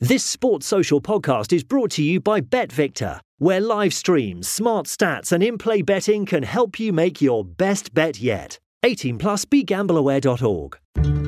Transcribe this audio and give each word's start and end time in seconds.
This 0.00 0.22
Sports 0.22 0.64
Social 0.64 1.00
podcast 1.00 1.52
is 1.52 1.64
brought 1.64 1.90
to 1.92 2.04
you 2.04 2.20
by 2.20 2.40
BetVictor, 2.40 3.18
where 3.38 3.60
live 3.60 3.92
streams, 3.92 4.48
smart 4.48 4.86
stats, 4.86 5.32
and 5.32 5.42
in 5.42 5.58
play 5.58 5.82
betting 5.82 6.24
can 6.24 6.44
help 6.44 6.78
you 6.78 6.92
make 6.92 7.20
your 7.20 7.44
best 7.44 7.92
bet 7.94 8.20
yet. 8.20 8.60
18 8.84 9.18
plus 9.18 9.44
begambleaware.org. 9.44 10.78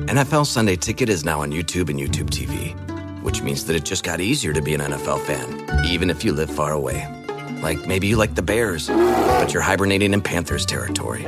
NFL 0.07 0.45
Sunday 0.45 0.77
Ticket 0.77 1.09
is 1.09 1.25
now 1.25 1.41
on 1.41 1.51
YouTube 1.51 1.89
and 1.89 1.99
YouTube 1.99 2.29
TV, 2.29 2.73
which 3.23 3.41
means 3.41 3.65
that 3.65 3.75
it 3.75 3.83
just 3.83 4.05
got 4.05 4.21
easier 4.21 4.53
to 4.53 4.61
be 4.61 4.73
an 4.73 4.79
NFL 4.79 5.19
fan, 5.25 5.85
even 5.85 6.09
if 6.09 6.23
you 6.23 6.31
live 6.31 6.49
far 6.49 6.71
away. 6.71 7.05
Like 7.61 7.85
maybe 7.85 8.07
you 8.07 8.15
like 8.15 8.35
the 8.35 8.41
Bears, 8.41 8.87
but 8.87 9.51
you're 9.51 9.61
hibernating 9.61 10.13
in 10.13 10.21
Panthers 10.21 10.65
territory. 10.65 11.23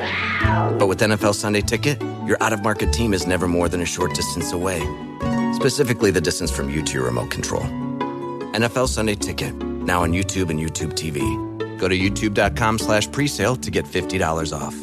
But 0.79 0.87
with 0.87 1.01
NFL 1.01 1.35
Sunday 1.35 1.59
Ticket, 1.59 2.01
your 2.25 2.41
out 2.41 2.53
of 2.53 2.63
market 2.63 2.93
team 2.93 3.13
is 3.13 3.27
never 3.27 3.49
more 3.49 3.67
than 3.67 3.81
a 3.81 3.85
short 3.85 4.15
distance 4.15 4.53
away 4.53 4.81
specifically 5.63 6.11
the 6.11 6.19
distance 6.19 6.51
from 6.51 6.69
you 6.69 6.83
to 6.83 6.95
your 6.95 7.05
remote 7.05 7.31
control. 7.31 7.63
NFL 8.51 8.89
Sunday 8.89 9.15
Ticket, 9.15 9.55
now 9.55 10.03
on 10.03 10.11
YouTube 10.11 10.49
and 10.49 10.59
YouTube 10.59 10.91
TV. 10.91 11.21
Go 11.79 11.87
to 11.87 11.97
youtube.com 11.97 12.79
slash 12.79 13.07
presale 13.07 13.61
to 13.61 13.71
get 13.71 13.85
$50 13.85 14.51
off. 14.51 14.73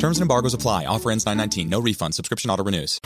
Terms 0.00 0.18
and 0.18 0.22
embargoes 0.22 0.54
apply. 0.54 0.86
Offer 0.86 1.12
ends 1.12 1.24
919. 1.24 1.68
No 1.68 1.80
refund. 1.80 2.16
Subscription 2.16 2.50
auto 2.50 2.64
renews. 2.64 2.98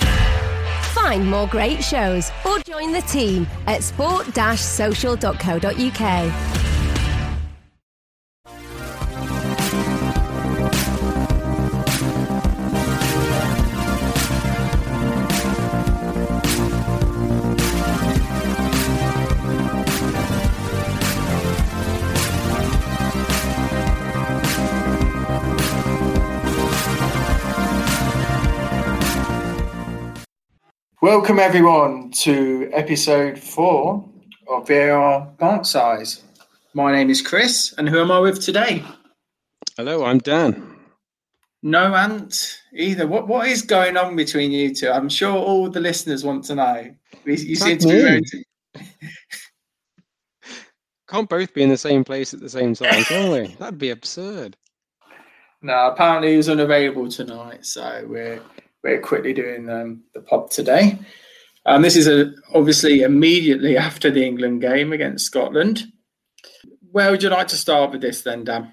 Find 0.94 1.30
more 1.30 1.46
great 1.48 1.84
shows 1.84 2.30
or 2.46 2.60
join 2.60 2.92
the 2.92 3.02
team 3.02 3.46
at 3.66 3.82
sport-social.co.uk. 3.82 6.71
Welcome 31.14 31.40
everyone 31.40 32.10
to 32.22 32.70
episode 32.72 33.38
four 33.38 34.02
of 34.48 34.66
VAR 34.66 35.30
Bite 35.38 35.66
Size. 35.66 36.22
My 36.72 36.90
name 36.90 37.10
is 37.10 37.20
Chris, 37.20 37.74
and 37.76 37.86
who 37.86 38.00
am 38.00 38.10
I 38.10 38.18
with 38.18 38.40
today? 38.42 38.82
Hello, 39.76 40.06
I'm 40.06 40.20
Dan. 40.20 40.74
No 41.62 41.94
Ant 41.94 42.62
either. 42.72 43.06
What 43.06 43.28
what 43.28 43.46
is 43.46 43.60
going 43.60 43.98
on 43.98 44.16
between 44.16 44.52
you 44.52 44.74
two? 44.74 44.88
I'm 44.88 45.10
sure 45.10 45.36
all 45.36 45.68
the 45.68 45.80
listeners 45.80 46.24
want 46.24 46.44
to 46.44 46.54
know. 46.54 46.94
You 47.26 47.56
seem 47.56 47.76
to 47.76 47.88
be 47.88 48.00
very. 48.00 48.22
Can't 51.08 51.28
both 51.28 51.52
be 51.52 51.62
in 51.62 51.68
the 51.68 51.76
same 51.76 52.04
place 52.04 52.32
at 52.32 52.40
the 52.40 52.48
same 52.48 52.74
time, 52.74 53.04
can 53.04 53.30
we? 53.30 53.48
That'd 53.58 53.78
be 53.78 53.90
absurd. 53.90 54.56
No, 55.60 55.88
apparently 55.88 56.30
he 56.30 56.36
was 56.38 56.48
unavailable 56.48 57.10
tonight, 57.10 57.66
so 57.66 58.02
we're 58.08 58.40
we're 58.82 59.00
quickly 59.00 59.32
doing 59.32 59.68
um, 59.70 60.02
the 60.14 60.20
pod 60.20 60.50
today. 60.50 60.98
Um, 61.66 61.82
this 61.82 61.96
is 61.96 62.08
a, 62.08 62.32
obviously 62.54 63.02
immediately 63.02 63.76
after 63.88 64.10
the 64.10 64.24
England 64.24 64.60
game 64.60 64.92
against 64.92 65.26
Scotland. 65.26 65.84
Where 66.90 67.10
would 67.10 67.22
you 67.22 67.30
like 67.30 67.48
to 67.48 67.56
start 67.56 67.90
with 67.90 68.00
this 68.00 68.22
then, 68.22 68.44
Dan? 68.44 68.72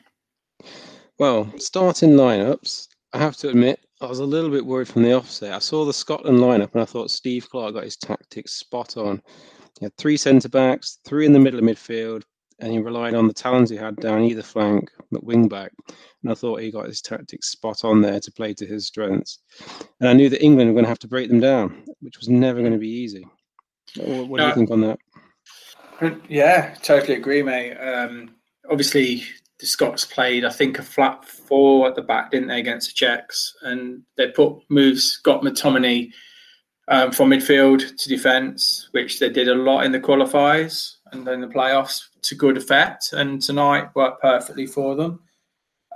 Well, 1.19 1.52
starting 1.57 2.11
lineups, 2.11 2.87
I 3.13 3.17
have 3.19 3.37
to 3.37 3.49
admit, 3.49 3.80
I 4.02 4.07
was 4.07 4.19
a 4.19 4.25
little 4.25 4.49
bit 4.49 4.65
worried 4.65 4.87
from 4.87 5.03
the 5.03 5.13
offset. 5.13 5.53
I 5.53 5.59
saw 5.59 5.83
the 5.85 5.93
Scotland 5.93 6.39
lineup 6.39 6.73
and 6.73 6.81
I 6.81 6.85
thought 6.85 7.11
Steve 7.11 7.49
Clarke 7.49 7.73
got 7.73 7.83
his 7.83 7.97
tactics 7.97 8.53
spot 8.53 8.97
on. 8.97 9.21
He 9.80 9.85
had 9.85 9.95
three 9.97 10.17
centre 10.17 10.49
backs, 10.49 10.99
three 11.05 11.25
in 11.25 11.33
the 11.33 11.39
middle 11.39 11.59
of 11.59 11.65
midfield, 11.65 12.23
and 12.61 12.71
he 12.71 12.79
relied 12.79 13.13
on 13.13 13.27
the 13.27 13.33
talents 13.33 13.71
he 13.71 13.77
had 13.77 13.95
down 13.97 14.23
either 14.23 14.41
flank, 14.41 14.89
but 15.11 15.23
wing 15.23 15.47
back. 15.47 15.71
And 16.21 16.31
I 16.31 16.35
thought 16.35 16.61
he 16.61 16.71
got 16.71 16.88
his 16.88 17.02
tactics 17.02 17.49
spot 17.49 17.83
on 17.83 18.02
there 18.02 18.20
to 18.20 18.31
play 18.31 18.53
to 18.55 18.65
his 18.65 18.87
strengths. 18.87 19.39
And 19.99 20.09
I 20.09 20.14
knew 20.14 20.30
that 20.30 20.43
England 20.43 20.70
were 20.70 20.73
going 20.73 20.86
to 20.86 20.89
have 20.89 20.99
to 20.99 21.08
break 21.08 21.30
them 21.30 21.39
down, 21.39 21.83
which 22.02 22.17
was 22.17 22.30
never 22.30 22.59
going 22.59 22.73
to 22.73 22.80
be 22.80 22.89
easy. 22.89 23.25
What, 23.95 24.27
what 24.27 24.39
do 24.39 24.47
you 24.47 24.53
think 24.53 24.71
on 24.71 24.81
that? 24.81 24.99
Yeah, 26.30 26.75
totally 26.81 27.15
agree, 27.15 27.43
mate. 27.43 27.75
Um, 27.75 28.36
obviously, 28.70 29.23
the 29.59 29.65
Scots 29.65 30.05
played, 30.05 30.45
I 30.45 30.49
think, 30.49 30.80
a 30.80 30.83
flat 30.83 31.26
four 31.26 31.87
at 31.87 31.95
the 31.95 32.02
back, 32.02 32.31
didn't 32.31 32.47
they, 32.47 32.59
against 32.59 32.89
the 32.89 32.93
Czechs? 32.93 33.55
And 33.61 34.03
they 34.17 34.30
put 34.30 34.58
moves, 34.70 35.03
Scott 35.03 35.41
McTominay 35.41 36.11
um, 36.87 37.11
from 37.11 37.30
midfield 37.30 37.95
to 37.97 38.09
defence, 38.09 38.89
which 38.91 39.20
they 39.20 39.30
did 39.30 39.47
a 39.47 39.55
lot 39.55 39.86
in 39.86 39.91
the 39.91 39.99
qualifiers 39.99 40.95
and 41.11 41.26
then 41.26 41.41
the 41.41 41.47
playoffs 41.47 42.08
to 42.23 42.35
good 42.35 42.57
effect. 42.57 43.13
And 43.13 43.41
tonight 43.41 43.89
worked 43.95 44.21
perfectly 44.21 44.65
for 44.65 44.95
them. 44.95 45.21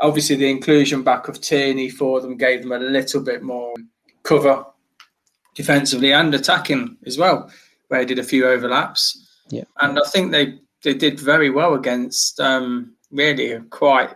Obviously, 0.01 0.35
the 0.35 0.49
inclusion 0.49 1.03
back 1.03 1.27
of 1.27 1.39
Tierney 1.39 1.89
for 1.89 2.19
them 2.19 2.35
gave 2.35 2.61
them 2.61 2.71
a 2.71 2.79
little 2.79 3.21
bit 3.21 3.43
more 3.43 3.73
cover 4.23 4.65
defensively 5.55 6.11
and 6.11 6.33
attacking 6.33 6.97
as 7.05 7.17
well, 7.17 7.49
where 7.87 7.99
he 7.99 8.05
did 8.05 8.19
a 8.19 8.23
few 8.23 8.47
overlaps. 8.47 9.41
Yeah. 9.49 9.65
And 9.77 9.99
I 9.99 10.09
think 10.09 10.31
they, 10.31 10.59
they 10.83 10.95
did 10.95 11.19
very 11.19 11.49
well 11.49 11.75
against 11.75 12.39
um, 12.39 12.95
really 13.11 13.59
quite, 13.69 14.15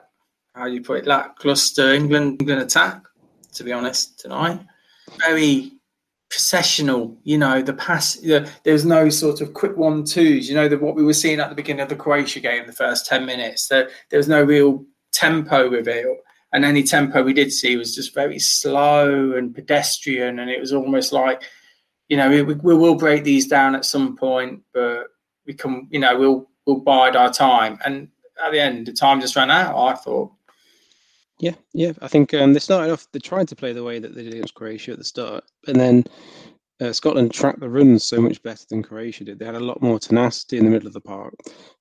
how 0.56 0.66
do 0.66 0.73
you 0.73 0.81
put 0.81 1.00
it, 1.00 1.07
lackluster 1.07 1.94
England, 1.94 2.41
England 2.41 2.62
attack, 2.62 3.03
to 3.53 3.63
be 3.63 3.72
honest, 3.72 4.19
tonight. 4.19 4.59
Very 5.19 5.73
processional. 6.30 7.18
You 7.24 7.38
know, 7.38 7.62
the 7.62 7.74
pass. 7.74 8.16
The, 8.16 8.50
there's 8.64 8.86
no 8.86 9.10
sort 9.10 9.42
of 9.42 9.54
quick 9.54 9.78
one 9.78 10.04
twos. 10.04 10.50
You 10.50 10.56
know, 10.56 10.68
the, 10.68 10.78
what 10.78 10.96
we 10.96 11.04
were 11.04 11.14
seeing 11.14 11.40
at 11.40 11.50
the 11.50 11.56
beginning 11.56 11.82
of 11.82 11.90
the 11.90 11.96
Croatia 11.96 12.40
game, 12.40 12.66
the 12.68 12.74
first 12.74 13.06
ten 13.06 13.26
minutes. 13.26 13.68
There, 13.68 13.90
there 14.10 14.18
was 14.18 14.28
no 14.28 14.44
real 14.44 14.86
tempo 15.12 15.70
with 15.70 15.88
it, 15.88 16.06
and 16.54 16.66
any 16.66 16.84
tempo 16.84 17.24
we 17.24 17.34
did 17.34 17.52
see 17.52 17.76
was 17.78 17.96
just 17.96 18.14
very 18.14 18.40
slow 18.40 19.34
and 19.34 19.56
pedestrian, 19.56 20.40
and 20.40 20.50
it 20.50 20.60
was 20.60 20.74
almost 20.74 21.14
like, 21.14 21.44
you 22.10 22.18
know, 22.18 22.30
we, 22.30 22.42
we 22.42 22.76
will 22.76 22.96
break 22.96 23.24
these 23.24 23.48
down 23.48 23.76
at 23.76 23.86
some 23.86 24.16
point, 24.16 24.62
but 24.74 25.08
we 25.46 25.54
can, 25.54 25.88
you 25.90 26.00
know, 26.00 26.18
we'll 26.18 26.50
we'll 26.66 26.80
bide 26.80 27.16
our 27.16 27.32
time. 27.32 27.80
And 27.86 28.09
at 28.44 28.52
the 28.52 28.59
end, 28.59 28.88
the 28.88 28.94
time 28.94 29.22
just 29.22 29.36
ran 29.36 29.50
out. 29.50 29.76
I 29.76 29.96
thought. 29.96 30.32
Yeah, 31.40 31.56
yeah. 31.74 31.92
I 32.02 32.08
think 32.08 32.34
um, 32.34 32.53
they 32.53 32.59
started 32.59 32.92
off. 32.92 33.08
They 33.12 33.20
tried 33.20 33.48
to 33.50 33.56
play 33.56 33.74
the 33.74 33.84
way 33.84 34.00
that 34.00 34.16
they 34.16 34.24
did 34.24 34.34
against 34.34 34.56
Croatia 34.56 34.94
at 34.94 34.98
the 34.98 35.03
start, 35.03 35.44
and 35.68 35.80
then 35.80 36.03
uh, 36.81 36.92
Scotland 36.92 37.31
tracked 37.31 37.59
the 37.59 37.70
runs 37.70 38.03
so 38.03 38.20
much 38.20 38.42
better 38.42 38.66
than 38.70 38.84
Croatia 38.84 39.24
did. 39.24 39.40
They 39.40 39.46
had 39.46 39.56
a 39.56 39.59
lot 39.59 39.81
more 39.81 40.00
tenacity 40.00 40.58
in 40.58 40.66
the 40.66 40.72
middle 40.72 40.88
of 40.88 40.94
the 40.94 41.02
park, 41.02 41.36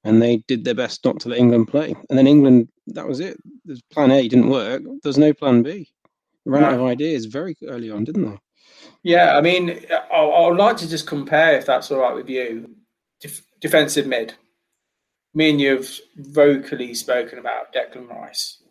and 0.05 0.21
they 0.21 0.39
did 0.49 0.65
their 0.65 0.75
best 0.75 1.05
not 1.05 1.21
to 1.21 1.31
let 1.31 1.39
England 1.39 1.69
play. 1.69 1.95
And 2.11 2.19
then 2.19 2.27
England, 2.27 2.69
that 2.89 3.09
was 3.09 3.21
it. 3.21 3.39
There's 3.65 3.83
plan 3.91 4.11
A 4.11 4.29
didn't 4.29 4.51
work. 4.51 4.83
There's 5.03 5.19
no 5.19 5.33
plan 5.33 5.63
B. 5.63 5.89
They 6.45 6.51
ran 6.51 6.65
out 6.65 6.75
of 6.75 6.83
ideas 6.83 7.25
very 7.25 7.57
early 7.67 7.91
on, 7.91 8.05
didn't 8.05 8.31
they? 8.31 8.39
Yeah, 9.03 9.37
I 9.37 9.41
mean, 9.41 9.85
I 10.13 10.47
would 10.49 10.59
like 10.59 10.77
to 10.79 10.89
just 10.89 11.07
compare, 11.07 11.57
if 11.57 11.65
that's 11.65 11.91
all 11.91 12.01
right 12.01 12.15
with 12.15 12.29
you, 12.29 12.77
def- 13.21 13.45
defensive 13.61 14.07
mid. 14.07 14.35
Me 15.35 15.51
and 15.51 15.61
you 15.61 15.77
have 15.77 15.89
vocally 16.17 16.95
spoken 16.95 17.39
about 17.39 17.73
Declan 17.73 18.09
Rice 18.09 18.63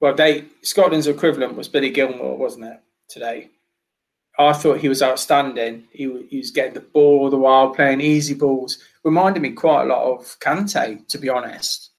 well, 0.00 0.14
they 0.14 0.44
Scotland's 0.62 1.06
equivalent 1.06 1.56
was 1.56 1.68
Billy 1.68 1.90
Gilmour, 1.90 2.36
wasn't 2.36 2.66
it? 2.66 2.80
Today, 3.08 3.50
I 4.38 4.52
thought 4.52 4.78
he 4.78 4.88
was 4.88 5.02
outstanding. 5.02 5.84
He, 5.92 6.26
he 6.28 6.38
was 6.38 6.50
getting 6.50 6.74
the 6.74 6.80
ball 6.80 7.20
all 7.20 7.30
the 7.30 7.38
while, 7.38 7.70
playing 7.70 8.00
easy 8.00 8.34
balls. 8.34 8.78
Reminded 9.04 9.42
me 9.42 9.50
quite 9.50 9.84
a 9.84 9.86
lot 9.86 10.12
of 10.12 10.38
Kante, 10.40 11.06
to 11.08 11.18
be 11.18 11.28
honest. 11.28 11.90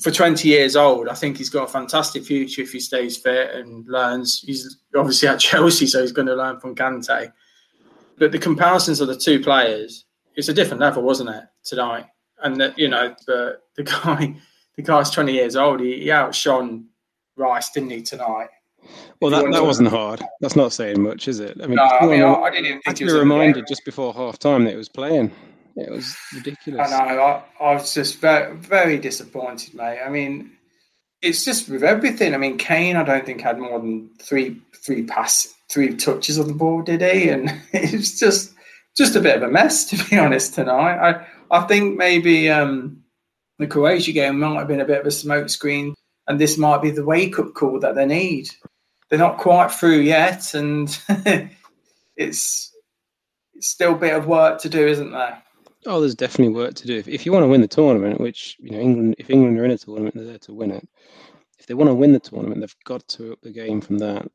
For 0.00 0.10
20 0.10 0.48
years 0.48 0.76
old, 0.76 1.08
I 1.08 1.14
think 1.14 1.36
he's 1.36 1.50
got 1.50 1.68
a 1.68 1.72
fantastic 1.72 2.24
future 2.24 2.62
if 2.62 2.72
he 2.72 2.80
stays 2.80 3.16
fit 3.16 3.54
and 3.54 3.86
learns. 3.86 4.40
He's 4.40 4.78
obviously 4.96 5.28
at 5.28 5.40
Chelsea, 5.40 5.86
so 5.86 6.00
he's 6.00 6.12
going 6.12 6.28
to 6.28 6.34
learn 6.34 6.60
from 6.60 6.74
Kante. 6.74 7.32
But 8.18 8.32
the 8.32 8.38
comparisons 8.38 9.00
of 9.00 9.08
the 9.08 9.16
two 9.16 9.40
players, 9.40 10.04
it's 10.36 10.48
a 10.48 10.54
different 10.54 10.80
level, 10.80 11.02
wasn't 11.02 11.30
it, 11.30 11.44
tonight? 11.64 12.06
And 12.42 12.60
that 12.60 12.78
you 12.78 12.88
know, 12.88 13.14
the 13.26 13.58
the 13.76 13.84
guy, 13.84 14.36
the 14.76 14.82
guy's 14.82 15.10
20 15.10 15.32
years 15.32 15.56
old. 15.56 15.80
He, 15.80 16.00
he 16.00 16.10
outshone 16.10 16.86
Rice, 17.36 17.70
didn't 17.70 17.90
he, 17.90 18.02
tonight? 18.02 18.48
Well, 19.20 19.30
that, 19.30 19.50
that 19.52 19.64
wasn't 19.64 19.88
hard. 19.88 20.22
That's 20.40 20.56
not 20.56 20.72
saying 20.72 21.02
much, 21.02 21.28
is 21.28 21.40
it? 21.40 21.56
I 21.62 21.66
mean, 21.66 21.76
no, 21.76 21.84
I, 21.84 22.06
mean, 22.06 22.22
I, 22.22 22.34
I 22.34 22.50
didn't 22.50 22.66
even 22.66 22.80
think 22.82 23.00
it 23.00 23.04
was 23.04 23.14
reminded 23.14 23.66
just 23.66 23.84
before 23.84 24.12
half 24.12 24.38
time 24.38 24.64
that 24.64 24.74
it 24.74 24.76
was 24.76 24.88
playing. 24.88 25.30
It 25.76 25.90
was 25.90 26.16
ridiculous. 26.34 26.92
I 26.92 27.14
know. 27.14 27.20
I, 27.20 27.42
I 27.60 27.74
was 27.74 27.94
just 27.94 28.20
very, 28.20 28.54
very 28.56 28.98
disappointed, 28.98 29.74
mate. 29.74 30.00
I 30.04 30.08
mean, 30.08 30.52
it's 31.22 31.44
just 31.44 31.68
with 31.68 31.82
everything. 31.82 32.34
I 32.34 32.36
mean, 32.36 32.58
Kane, 32.58 32.96
I 32.96 33.02
don't 33.02 33.24
think 33.24 33.40
had 33.40 33.58
more 33.58 33.80
than 33.80 34.10
three, 34.20 34.60
three 34.76 35.02
pass, 35.04 35.52
three 35.70 35.96
touches 35.96 36.38
of 36.38 36.46
the 36.46 36.54
ball, 36.54 36.82
did 36.82 37.00
he? 37.00 37.28
And 37.30 37.50
it 37.72 37.92
was 37.92 38.18
just, 38.18 38.52
just 38.96 39.16
a 39.16 39.20
bit 39.20 39.36
of 39.36 39.42
a 39.42 39.48
mess, 39.48 39.84
to 39.90 40.10
be 40.10 40.18
honest. 40.18 40.54
Tonight, 40.54 40.98
I, 40.98 41.26
I 41.50 41.66
think 41.66 41.96
maybe 41.96 42.50
um, 42.50 43.02
the 43.58 43.66
Croatia 43.66 44.12
game 44.12 44.38
might 44.38 44.58
have 44.58 44.68
been 44.68 44.80
a 44.80 44.86
bit 44.86 45.00
of 45.00 45.06
a 45.06 45.10
smokescreen 45.10 45.94
and 46.26 46.40
this 46.40 46.58
might 46.58 46.82
be 46.82 46.90
the 46.90 47.04
wake 47.04 47.38
up 47.38 47.54
call 47.54 47.78
that 47.80 47.94
they 47.94 48.06
need. 48.06 48.48
They're 49.08 49.18
not 49.18 49.38
quite 49.38 49.70
through 49.70 50.00
yet, 50.00 50.54
and 50.54 50.88
it's 52.16 52.72
it's 53.54 53.68
still 53.68 53.94
a 53.94 53.98
bit 53.98 54.14
of 54.14 54.26
work 54.26 54.60
to 54.62 54.68
do, 54.68 54.86
isn't 54.86 55.12
there? 55.12 55.42
Oh, 55.86 56.00
there's 56.00 56.14
definitely 56.14 56.54
work 56.54 56.74
to 56.74 56.86
do. 56.86 56.96
If, 56.96 57.08
if 57.08 57.26
you 57.26 57.32
want 57.32 57.44
to 57.44 57.48
win 57.48 57.60
the 57.60 57.68
tournament, 57.68 58.20
which 58.20 58.56
you 58.58 58.70
know 58.70 58.80
England, 58.80 59.16
if 59.18 59.30
England 59.30 59.58
are 59.58 59.64
in 59.64 59.70
a 59.70 59.78
tournament, 59.78 60.14
they're 60.14 60.24
there 60.24 60.38
to 60.38 60.54
win 60.54 60.70
it. 60.70 60.88
If 61.58 61.66
they 61.66 61.74
want 61.74 61.88
to 61.88 61.94
win 61.94 62.12
the 62.12 62.20
tournament, 62.20 62.60
they've 62.60 62.76
got 62.84 63.06
to 63.08 63.32
up 63.32 63.40
the 63.42 63.52
game 63.52 63.80
from 63.80 63.98
that. 63.98 64.26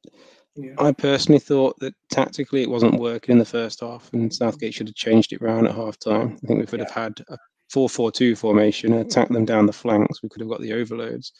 Yeah. 0.55 0.73
I 0.77 0.91
personally 0.91 1.39
thought 1.39 1.79
that 1.79 1.93
tactically 2.11 2.63
it 2.63 2.69
wasn't 2.69 2.99
working 2.99 3.33
in 3.33 3.39
the 3.39 3.45
first 3.45 3.81
half, 3.81 4.11
and 4.13 4.33
Southgate 4.33 4.73
should 4.73 4.87
have 4.87 4.95
changed 4.95 5.33
it 5.33 5.41
round 5.41 5.67
at 5.67 5.75
half 5.75 5.97
time. 5.97 6.37
I 6.43 6.47
think 6.47 6.59
we 6.59 6.65
could 6.65 6.79
have 6.79 6.91
had 6.91 7.23
a 7.29 7.37
4 7.69 7.89
4 7.89 8.11
2 8.11 8.35
formation 8.35 8.93
and 8.93 9.01
attacked 9.01 9.31
them 9.31 9.45
down 9.45 9.65
the 9.65 9.73
flanks. 9.73 10.21
We 10.23 10.29
could 10.29 10.41
have 10.41 10.49
got 10.49 10.61
the 10.61 10.73
overloads. 10.73 11.33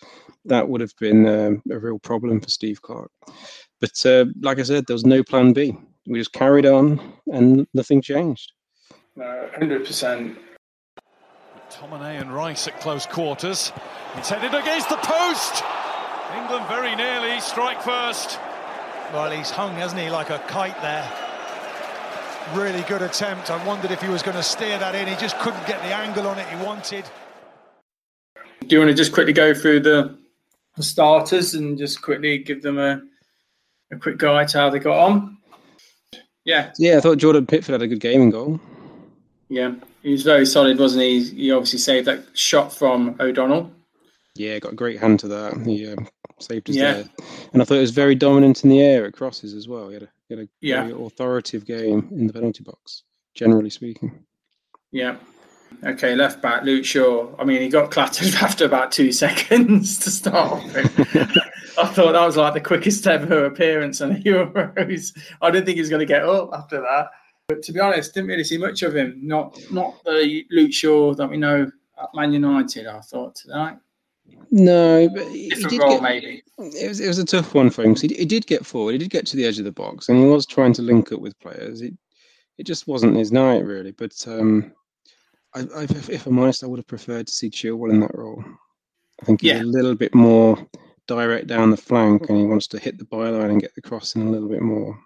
That 0.45 0.69
would 0.69 0.81
have 0.81 0.95
been 0.99 1.27
um, 1.27 1.61
a 1.71 1.79
real 1.79 1.99
problem 1.99 2.39
for 2.39 2.49
Steve 2.49 2.81
Clarke. 2.81 3.11
But 3.81 4.05
uh, 4.05 4.25
like 4.41 4.59
I 4.59 4.63
said, 4.63 4.85
there 4.87 4.93
was 4.93 5.05
no 5.05 5.23
plan 5.23 5.53
B. 5.53 5.75
We 6.07 6.19
just 6.19 6.33
carried 6.33 6.65
on 6.65 7.13
and 7.27 7.67
nothing 7.73 8.01
changed. 8.01 8.51
No, 9.15 9.49
hundred 9.57 9.85
percent. 9.85 10.37
Tominay 11.69 12.19
and 12.19 12.33
Rice 12.33 12.67
at 12.67 12.79
close 12.79 13.05
quarters. 13.05 13.71
It's 14.15 14.29
headed 14.29 14.53
against 14.53 14.89
the 14.89 14.97
post. 14.97 15.63
England 16.35 16.65
very 16.67 16.95
nearly 16.95 17.39
strike 17.39 17.81
first. 17.81 18.39
Well, 19.13 19.31
he's 19.31 19.49
hung, 19.49 19.73
hasn't 19.75 20.01
he, 20.01 20.09
like 20.09 20.29
a 20.29 20.39
kite 20.47 20.79
there. 20.81 21.28
Really 22.55 22.81
good 22.83 23.01
attempt. 23.01 23.51
I 23.51 23.63
wondered 23.65 23.91
if 23.91 24.01
he 24.01 24.09
was 24.09 24.23
going 24.23 24.35
to 24.37 24.43
steer 24.43 24.77
that 24.79 24.95
in. 24.95 25.07
He 25.07 25.15
just 25.15 25.37
couldn't 25.39 25.65
get 25.67 25.79
the 25.83 25.93
angle 25.93 26.27
on 26.27 26.39
it 26.39 26.47
he 26.47 26.55
wanted. 26.65 27.05
Do 28.65 28.75
you 28.75 28.79
want 28.79 28.89
to 28.89 28.95
just 28.95 29.13
quickly 29.13 29.33
go 29.33 29.53
through 29.53 29.81
the, 29.81 30.17
the 30.75 30.83
starters 30.83 31.53
and 31.53 31.77
just 31.77 32.01
quickly 32.01 32.39
give 32.39 32.61
them 32.61 32.77
a, 32.79 33.01
a 33.91 33.97
quick 33.97 34.17
guide 34.17 34.47
to 34.49 34.57
how 34.57 34.69
they 34.69 34.79
got 34.79 34.97
on? 34.97 35.37
Yeah, 36.45 36.71
Yeah, 36.79 36.97
I 36.97 37.01
thought 37.01 37.17
Jordan 37.19 37.45
Pickford 37.45 37.73
had 37.73 37.81
a 37.83 37.87
good 37.87 37.99
game 37.99 38.21
in 38.21 38.29
goal. 38.31 38.59
yeah. 39.49 39.73
He 40.01 40.13
was 40.13 40.23
very 40.23 40.45
solid, 40.45 40.79
wasn't 40.79 41.03
he? 41.03 41.21
He 41.29 41.51
obviously 41.51 41.79
saved 41.79 42.07
that 42.07 42.23
shot 42.33 42.73
from 42.73 43.17
O'Donnell. 43.19 43.69
Yeah, 44.35 44.57
got 44.59 44.71
a 44.71 44.75
great 44.75 44.97
hand 44.97 45.19
to 45.19 45.27
that. 45.27 45.57
He 45.65 45.91
um, 45.91 46.07
saved 46.39 46.69
us 46.69 46.77
Yeah. 46.77 46.93
there. 46.93 47.09
And 47.51 47.61
I 47.61 47.65
thought 47.65 47.75
it 47.77 47.81
was 47.81 47.91
very 47.91 48.15
dominant 48.15 48.63
in 48.63 48.69
the 48.69 48.81
air 48.81 49.05
at 49.05 49.11
crosses 49.13 49.53
as 49.53 49.67
well. 49.67 49.89
He 49.89 49.95
had 49.95 50.03
a, 50.03 50.09
had 50.29 50.39
a 50.39 50.49
Yeah. 50.61 50.83
very 50.87 51.05
authoritative 51.05 51.65
game 51.65 52.07
in 52.11 52.27
the 52.27 52.33
penalty 52.33 52.63
box, 52.63 53.03
generally 53.35 53.69
speaking. 53.69 54.23
Yeah. 54.91 55.17
Okay, 55.83 56.15
left 56.15 56.41
back, 56.41 56.63
Luke 56.63 56.83
Shaw. 56.83 57.35
I 57.37 57.43
mean, 57.43 57.61
he 57.61 57.69
got 57.69 57.91
clattered 57.91 58.33
after 58.41 58.65
about 58.65 58.91
two 58.91 59.11
seconds 59.11 59.99
to 59.99 60.09
start. 60.11 60.63
I 60.75 61.85
thought 61.87 62.13
that 62.13 62.25
was 62.25 62.37
like 62.37 62.53
the 62.55 62.61
quickest 62.61 63.05
ever 63.07 63.45
appearance 63.45 64.01
on 64.01 64.13
the 64.13 64.19
Euros. 64.19 65.17
I 65.41 65.51
didn't 65.51 65.65
think 65.65 65.75
he 65.75 65.81
was 65.81 65.89
going 65.89 65.99
to 66.01 66.05
get 66.05 66.23
up 66.23 66.49
after 66.53 66.81
that. 66.81 67.07
But 67.47 67.61
to 67.63 67.71
be 67.71 67.79
honest, 67.79 68.13
didn't 68.13 68.29
really 68.29 68.43
see 68.43 68.57
much 68.57 68.81
of 68.83 68.95
him. 68.95 69.19
Not 69.23 69.59
not 69.71 70.03
the 70.03 70.43
Luke 70.51 70.73
Shaw 70.73 71.13
that 71.15 71.29
we 71.29 71.37
know 71.37 71.71
at 72.01 72.09
Man 72.15 72.31
United, 72.33 72.85
I 72.87 72.99
thought 73.01 73.35
tonight. 73.35 73.77
No, 74.51 75.07
but 75.09 75.27
he, 75.27 75.49
did 75.49 75.79
role, 75.79 75.89
get, 75.99 76.01
maybe. 76.01 76.43
it 76.57 76.87
was 76.87 76.99
it 76.99 77.07
was 77.07 77.19
a 77.19 77.25
tough 77.25 77.53
one 77.53 77.69
for 77.69 77.83
him. 77.83 77.95
he, 77.95 78.07
he 78.07 78.25
did 78.25 78.47
get 78.47 78.65
forward. 78.65 78.93
He 78.93 78.97
did 78.97 79.11
get 79.11 79.27
to 79.27 79.35
the 79.37 79.45
edge 79.45 79.59
of 79.59 79.65
the 79.65 79.71
box, 79.71 80.09
and 80.09 80.17
he 80.17 80.25
was 80.25 80.45
trying 80.45 80.73
to 80.73 80.81
link 80.81 81.11
up 81.11 81.19
with 81.21 81.39
players. 81.39 81.81
It 81.81 81.93
it 82.57 82.65
just 82.65 82.87
wasn't 82.87 83.15
his 83.15 83.31
night 83.31 83.63
really. 83.63 83.91
But 83.91 84.13
um, 84.27 84.73
I, 85.55 85.59
I, 85.75 85.83
if, 85.83 86.09
if 86.09 86.25
I'm 86.25 86.39
honest, 86.39 86.63
I 86.63 86.67
would 86.67 86.79
have 86.79 86.87
preferred 86.87 87.27
to 87.27 87.33
see 87.33 87.49
Chilwell 87.49 87.91
in 87.91 87.99
that 88.01 88.15
role. 88.17 88.43
I 89.21 89.25
think 89.25 89.41
he's 89.41 89.51
Yeah. 89.51 89.61
a 89.61 89.63
little 89.63 89.95
bit 89.95 90.13
more 90.15 90.57
direct 91.07 91.47
down 91.47 91.71
the 91.71 91.77
flank, 91.77 92.29
and 92.29 92.37
he 92.37 92.45
wants 92.45 92.67
to 92.67 92.79
hit 92.79 92.97
the 92.97 93.05
byline 93.05 93.49
and 93.51 93.61
get 93.61 93.75
the 93.75 93.81
cross 93.81 94.15
in 94.15 94.27
a 94.27 94.29
little 94.31 94.49
bit 94.49 94.61
more. 94.61 94.97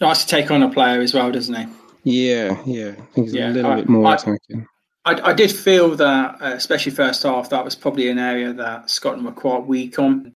Nice 0.00 0.24
to 0.24 0.28
take 0.30 0.50
on 0.50 0.62
a 0.62 0.70
player 0.70 1.00
as 1.00 1.14
well, 1.14 1.30
doesn't 1.30 1.54
he? 1.54 1.66
Yeah, 2.04 2.60
yeah. 2.66 2.88
I 2.98 3.04
think 3.14 3.26
he's 3.28 3.34
Yeah, 3.34 3.50
a 3.50 3.52
little 3.52 3.70
I- 3.70 3.76
bit 3.76 3.88
more 3.88 4.14
attacking. 4.14 4.66
I, 5.04 5.30
I 5.30 5.32
did 5.32 5.50
feel 5.50 5.96
that, 5.96 6.40
uh, 6.40 6.52
especially 6.54 6.92
first 6.92 7.24
half, 7.24 7.50
that 7.50 7.64
was 7.64 7.74
probably 7.74 8.08
an 8.08 8.18
area 8.18 8.52
that 8.52 8.88
Scotland 8.88 9.24
were 9.24 9.32
quite 9.32 9.66
weak 9.66 9.98
on. 9.98 10.32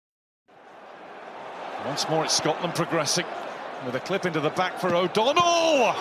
Once 1.85 2.09
more, 2.09 2.25
it's 2.25 2.35
Scotland 2.35 2.73
progressing 2.73 3.25
with 3.85 3.93
a 3.93 3.99
clip 3.99 4.25
into 4.25 4.39
the 4.39 4.49
back 4.49 4.79
for 4.79 4.95
O'Donnell. 4.95 5.93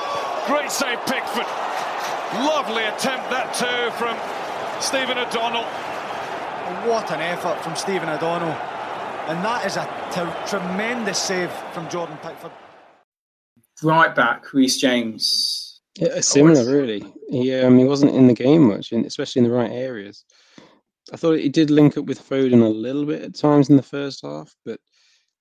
Great 0.46 0.70
save, 0.70 0.98
Pickford. 1.00 1.46
Lovely 2.40 2.84
attempt 2.84 3.28
that 3.30 3.52
too 3.52 3.90
from 3.98 4.16
Stephen 4.80 5.18
O'Donnell. 5.18 5.64
What 6.88 7.10
an 7.10 7.20
effort 7.20 7.62
from 7.62 7.76
Stephen 7.76 8.08
O'Donnell. 8.08 8.56
And 9.28 9.44
that 9.44 9.66
is 9.66 9.76
a 9.76 9.84
t- 10.10 10.50
tremendous 10.50 11.18
save 11.18 11.50
from 11.72 11.88
Jordan 11.90 12.16
Pickford. 12.22 12.52
Right 13.82 14.14
back, 14.14 14.52
Reece 14.54 14.78
James. 14.78 15.73
Yeah, 15.96 16.20
similar, 16.20 16.64
really. 16.64 17.04
He 17.28 17.54
um, 17.54 17.78
he 17.78 17.84
wasn't 17.84 18.14
in 18.14 18.26
the 18.26 18.34
game 18.34 18.68
much, 18.68 18.92
especially 18.92 19.40
in 19.40 19.48
the 19.48 19.54
right 19.54 19.70
areas. 19.70 20.24
I 21.12 21.16
thought 21.16 21.38
he 21.38 21.48
did 21.48 21.70
link 21.70 21.96
up 21.96 22.06
with 22.06 22.26
Foden 22.26 22.62
a 22.62 22.68
little 22.68 23.04
bit 23.04 23.22
at 23.22 23.34
times 23.34 23.70
in 23.70 23.76
the 23.76 23.82
first 23.82 24.22
half, 24.22 24.54
but 24.64 24.80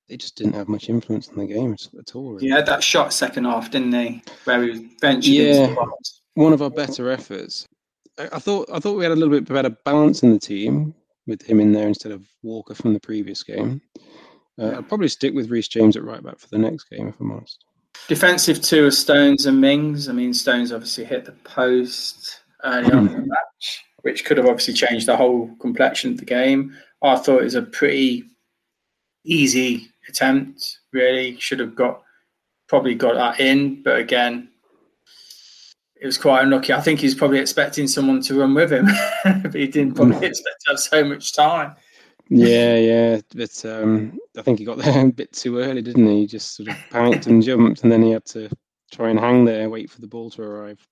they 0.10 0.18
just 0.18 0.36
didn't 0.36 0.54
have 0.54 0.68
much 0.68 0.90
influence 0.90 1.30
on 1.30 1.38
the 1.38 1.48
game 1.48 1.76
at, 1.98 2.16
all. 2.16 2.34
Really. 2.34 2.48
He 2.48 2.52
had 2.52 2.66
that 2.66 2.84
shot 2.84 3.14
second 3.14 3.46
half, 3.46 3.72
didn't 3.72 3.92
they? 3.92 4.22
Where 4.44 4.62
he 4.62 4.70
was 4.72 4.80
ventured 5.00 5.34
Yeah. 5.34 5.76
One 6.36 6.54
of 6.54 6.62
our 6.62 6.70
better 6.70 7.10
efforts. 7.10 7.68
I, 8.20 8.30
I 8.34 8.40
thought 8.40 8.70
I 8.72 8.80
thought 8.80 8.98
we 8.98 9.04
had 9.06 9.14
a 9.14 9.16
little 9.16 9.34
bit 9.34 9.48
better 9.48 9.70
balance 9.70 10.22
in 10.22 10.34
the 10.34 10.40
team 10.40 10.94
with 11.26 11.42
him 11.42 11.60
in 11.60 11.72
there 11.72 11.88
instead 11.88 12.12
of 12.12 12.28
Walker 12.44 12.76
from 12.76 12.94
the 12.94 13.00
previous 13.00 13.42
game. 13.44 13.82
Uh, 14.60 14.66
Yeah. 14.66 14.78
I'd 14.78 14.88
probably 14.90 15.08
stick 15.08 15.34
with 15.34 15.50
Reece 15.50 15.70
James 15.70 15.96
at 15.96 16.04
right 16.04 16.22
back 16.24 16.38
for 16.38 16.50
the 16.50 16.60
next 16.60 16.90
game, 16.90 17.08
if 17.08 17.20
I'm 17.20 17.32
honest. 17.32 17.64
Defensive 18.08 18.62
two 18.62 18.86
of 18.86 18.94
Stones 18.94 19.46
and 19.46 19.60
Mings. 19.60 20.10
I 20.10 20.14
mean, 20.14 20.34
Stones 20.34 20.72
obviously 20.72 21.06
hit 21.06 21.26
the 21.26 21.32
post 21.32 22.42
early 22.64 22.92
on 22.92 23.08
in 23.08 23.14
the 23.14 23.28
match, 23.28 23.84
which 24.02 24.26
could 24.26 24.38
have 24.38 24.46
obviously 24.46 24.74
changed 24.74 25.08
the 25.08 25.16
whole 25.16 25.56
complexion 25.60 26.12
of 26.12 26.18
the 26.18 26.26
game. 26.26 26.76
I 27.02 27.16
thought 27.18 27.42
it 27.42 27.46
was 27.46 27.56
a 27.56 27.62
pretty 27.62 28.26
easy 29.24 29.88
attempt. 30.10 30.80
Really, 30.92 31.40
should 31.40 31.60
have 31.60 31.76
got 31.76 32.04
probably 32.68 32.96
got 32.96 33.16
that 33.16 33.40
in, 33.40 33.84
but 33.84 33.98
again, 33.98 34.50
it 35.96 36.06
was 36.06 36.18
quite 36.18 36.44
unlucky. 36.44 36.74
I 36.74 36.82
think 36.82 37.00
he's 37.00 37.16
probably 37.16 37.40
expecting 37.40 37.88
someone 37.88 38.22
to 38.24 38.40
run 38.40 38.54
with 38.54 38.74
him, 38.74 38.88
but 39.24 39.54
he 39.54 39.68
didn't 39.68 39.96
probably 39.96 40.18
hmm. 40.18 40.24
expect 40.26 40.58
to 40.66 40.72
have 40.72 40.80
so 40.80 41.04
much 41.06 41.34
time. 41.34 41.76
Yeah, 42.30 42.78
yeah, 42.78 43.22
but 43.36 43.66
um, 43.66 44.18
I 44.38 44.42
think 44.42 44.60
he 44.60 44.66
got 44.66 44.78
there 44.78 45.06
a 45.08 45.12
bit 45.12 45.32
too 45.34 45.60
early, 45.60 45.82
didn't 45.82 46.08
he? 46.08 46.22
He 46.22 46.28
just 46.28 46.56
sort 46.56 46.70
of 46.70 46.76
panicked 46.90 47.28
and 47.28 47.44
jumped, 47.44 47.84
and 47.84 47.92
then 47.92 48.02
he 48.02 48.12
had 48.12 48.26
to 48.28 48.50
try 48.92 49.10
and 49.10 49.20
hang 49.20 49.46
there, 49.46 49.70
wait 49.70 49.90
for 49.90 50.02
the 50.02 50.08
ball 50.08 50.30
to 50.32 50.42
arrive. 50.42 50.86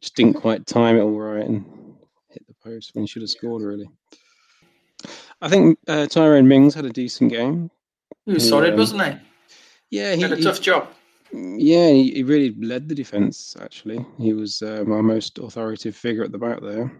Just 0.00 0.14
didn't 0.16 0.34
quite 0.34 0.66
time 0.66 0.96
it 0.96 1.00
all 1.00 1.18
right 1.18 1.46
and 1.46 1.64
hit 2.28 2.46
the 2.46 2.54
post 2.62 2.94
when 2.94 3.04
he 3.04 3.08
should 3.08 3.22
have 3.22 3.30
scored. 3.30 3.62
Really, 3.62 3.88
I 5.40 5.48
think 5.48 5.78
uh, 5.88 6.06
Tyrone 6.06 6.48
Mings 6.48 6.74
had 6.74 6.84
a 6.84 6.90
decent 6.90 7.30
game. 7.30 7.70
He 8.26 8.34
was 8.34 8.48
solid, 8.48 8.76
wasn't 8.76 9.02
he? 9.04 9.18
Yeah, 9.90 10.14
He 10.14 10.22
had 10.22 10.32
a 10.32 10.42
tough 10.42 10.60
job. 10.60 10.88
Yeah, 11.32 11.90
he, 11.90 12.12
he 12.12 12.22
really 12.22 12.54
led 12.60 12.88
the 12.88 12.94
defence. 12.94 13.56
Actually, 13.60 14.04
he 14.18 14.32
was 14.32 14.62
um, 14.62 14.92
our 14.92 15.02
most 15.02 15.38
authoritative 15.38 15.96
figure 15.96 16.24
at 16.24 16.32
the 16.32 16.38
back 16.38 16.60
there. 16.60 16.92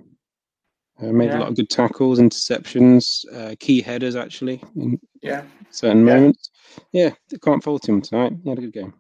Uh, 1.03 1.07
made 1.07 1.27
Yeah. 1.31 1.39
a 1.39 1.41
lot 1.41 1.49
of 1.49 1.57
good 1.57 1.71
tackles, 1.71 2.21
interceptions, 2.21 3.25
uh, 3.35 3.57
key 3.59 3.81
headers. 3.83 4.15
Actually, 4.15 4.63
in 4.77 5.01
Yeah. 5.23 5.43
certain 5.71 6.07
Yeah. 6.07 6.15
moments. 6.15 6.51
Yeah, 6.93 7.11
can't 7.43 7.63
fault 7.65 7.89
him 7.89 8.01
tonight. 8.01 8.33
He 8.43 8.49
had 8.49 8.59
a 8.59 8.63
good 8.63 8.73
game. 8.73 8.95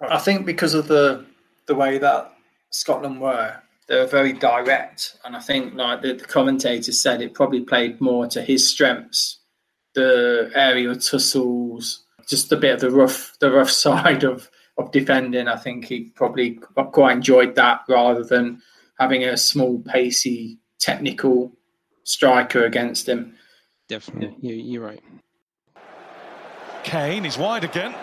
I 0.00 0.18
think 0.18 0.46
because 0.46 0.74
of 0.74 0.88
the 0.88 1.24
the 1.66 1.74
way 1.76 1.96
that 1.98 2.32
Scotland 2.70 3.20
were, 3.20 3.54
they 3.88 3.96
were 3.96 4.06
very 4.06 4.32
direct, 4.32 5.16
and 5.24 5.36
I 5.36 5.40
think 5.40 5.74
like 5.74 6.02
the, 6.02 6.14
the 6.14 6.24
commentator 6.24 6.90
said, 6.92 7.22
it 7.22 7.34
probably 7.34 7.60
played 7.60 8.00
more 8.00 8.26
to 8.28 8.42
his 8.42 8.68
strengths, 8.68 9.38
the 9.94 10.50
aerial 10.54 10.96
tussles, 10.96 12.04
just 12.28 12.50
a 12.52 12.56
bit 12.56 12.74
of 12.74 12.80
the 12.80 12.90
rough 12.90 13.36
the 13.40 13.50
rough 13.50 13.70
side 13.86 14.24
of 14.24 14.48
of 14.78 14.90
defending. 14.92 15.48
I 15.48 15.56
think 15.56 15.84
he 15.86 16.10
probably 16.16 16.58
quite 16.92 17.16
enjoyed 17.16 17.54
that 17.56 17.80
rather 17.88 18.24
than 18.24 18.60
having 19.02 19.24
a 19.24 19.36
small, 19.36 19.80
pacey, 19.80 20.58
technical 20.78 21.52
striker 22.04 22.64
against 22.64 23.08
him. 23.08 23.34
Definitely, 23.88 24.36
you, 24.40 24.54
you're 24.54 24.84
right. 24.84 25.02
Kane 26.84 27.26
is 27.26 27.36
wide 27.36 27.64
again. 27.64 27.94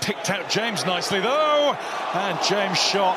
Picked 0.00 0.30
out 0.30 0.50
James 0.50 0.84
nicely 0.84 1.20
though, 1.20 1.76
and 2.14 2.38
James 2.42 2.78
shot. 2.78 3.16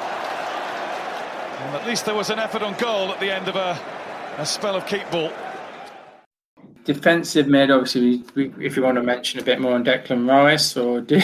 And 1.60 1.76
at 1.76 1.88
least 1.88 2.06
there 2.06 2.16
was 2.16 2.30
an 2.30 2.38
effort 2.38 2.62
on 2.62 2.78
goal 2.78 3.12
at 3.12 3.20
the 3.20 3.32
end 3.32 3.48
of 3.48 3.56
a, 3.56 3.78
a 4.38 4.46
spell 4.46 4.76
of 4.76 4.86
keep 4.86 5.10
ball. 5.10 5.32
Defensive 6.86 7.48
mid, 7.48 7.72
obviously, 7.72 8.24
we, 8.36 8.50
we, 8.50 8.66
if 8.66 8.78
you 8.78 8.84
want 8.84 8.96
to 8.96 9.04
mention 9.04 9.40
a 9.40 9.44
bit 9.44 9.60
more 9.60 9.74
on 9.74 9.84
Declan 9.84 10.30
Rice, 10.30 10.78
or 10.78 11.02
do 11.02 11.20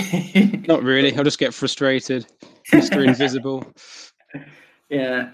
Not 0.67 0.83
really. 0.83 1.15
I'll 1.15 1.23
just 1.23 1.39
get 1.39 1.53
frustrated. 1.53 2.25
Mr. 2.71 3.05
Invisible. 3.07 3.71
Yeah. 4.89 5.31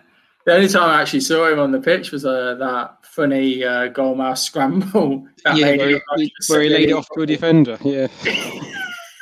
The 0.50 0.56
only 0.56 0.68
time 0.68 0.90
I 0.90 1.00
actually 1.04 1.20
saw 1.20 1.48
him 1.48 1.60
on 1.60 1.72
the 1.72 1.80
pitch 1.80 2.12
was 2.12 2.26
uh, 2.26 2.56
that 2.56 3.06
funny 3.06 3.64
uh, 3.64 3.90
goal 3.90 4.16
mouse 4.16 4.44
scramble. 4.44 5.28
That 5.46 5.56
yeah, 5.56 5.66
made 5.66 5.80
where, 5.80 5.90
he, 6.18 6.34
where 6.48 6.62
he 6.62 6.70
laid 6.70 6.90
it 6.90 6.94
off 6.94 7.08
to 7.14 7.22
a 7.22 7.26
defender. 7.28 7.78
Yeah, 7.82 8.08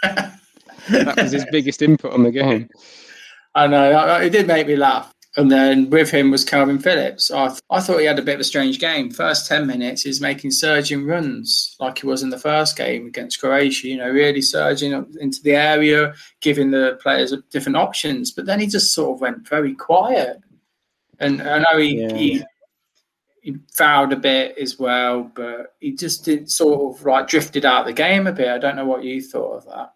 that 0.01 1.15
was 1.17 1.33
his 1.33 1.45
biggest 1.51 1.81
input 1.81 2.13
on 2.13 2.23
the 2.23 2.31
game. 2.31 2.69
I 3.55 3.67
know 3.67 4.19
it 4.21 4.29
did 4.29 4.47
make 4.47 4.67
me 4.67 4.77
laugh. 4.77 5.13
And 5.35 5.51
then 5.51 5.89
with 5.89 6.09
him 6.09 6.31
was 6.31 6.45
Kalvin 6.45 6.81
Phillips. 6.81 7.29
I, 7.29 7.49
th- 7.49 7.59
I 7.69 7.81
thought 7.81 7.99
he 7.99 8.05
had 8.05 8.17
a 8.17 8.23
bit 8.23 8.35
of 8.35 8.39
a 8.39 8.45
strange 8.45 8.79
game. 8.79 9.11
First 9.11 9.47
10 9.47 9.67
minutes, 9.67 10.01
he's 10.03 10.21
making 10.21 10.51
surging 10.51 11.05
runs 11.05 11.75
like 11.79 11.99
he 11.99 12.07
was 12.07 12.23
in 12.23 12.31
the 12.31 12.39
first 12.39 12.75
game 12.75 13.05
against 13.05 13.39
Croatia, 13.39 13.89
you 13.89 13.97
know, 13.97 14.09
really 14.09 14.41
surging 14.41 14.93
into 15.19 15.43
the 15.43 15.55
area, 15.55 16.15
giving 16.39 16.71
the 16.71 16.97
players 17.03 17.33
different 17.51 17.75
options. 17.75 18.31
But 18.31 18.47
then 18.47 18.61
he 18.61 18.65
just 18.65 18.93
sort 18.93 19.15
of 19.15 19.21
went 19.21 19.47
very 19.47 19.75
quiet. 19.75 20.41
And 21.19 21.41
I 21.41 21.59
know 21.59 21.77
he, 21.77 22.01
yeah. 22.01 22.13
he, 22.13 22.43
he 23.41 23.55
fouled 23.75 24.13
a 24.13 24.17
bit 24.17 24.57
as 24.57 24.77
well, 24.77 25.31
but 25.35 25.75
he 25.79 25.93
just 25.93 26.25
did 26.25 26.51
sort 26.51 26.95
of 26.95 27.05
like 27.05 27.27
drifted 27.27 27.65
out 27.65 27.81
of 27.81 27.87
the 27.87 27.93
game 27.93 28.27
a 28.27 28.31
bit. 28.31 28.49
I 28.49 28.57
don't 28.57 28.75
know 28.75 28.85
what 28.85 29.03
you 29.03 29.21
thought 29.21 29.57
of 29.57 29.65
that. 29.65 29.93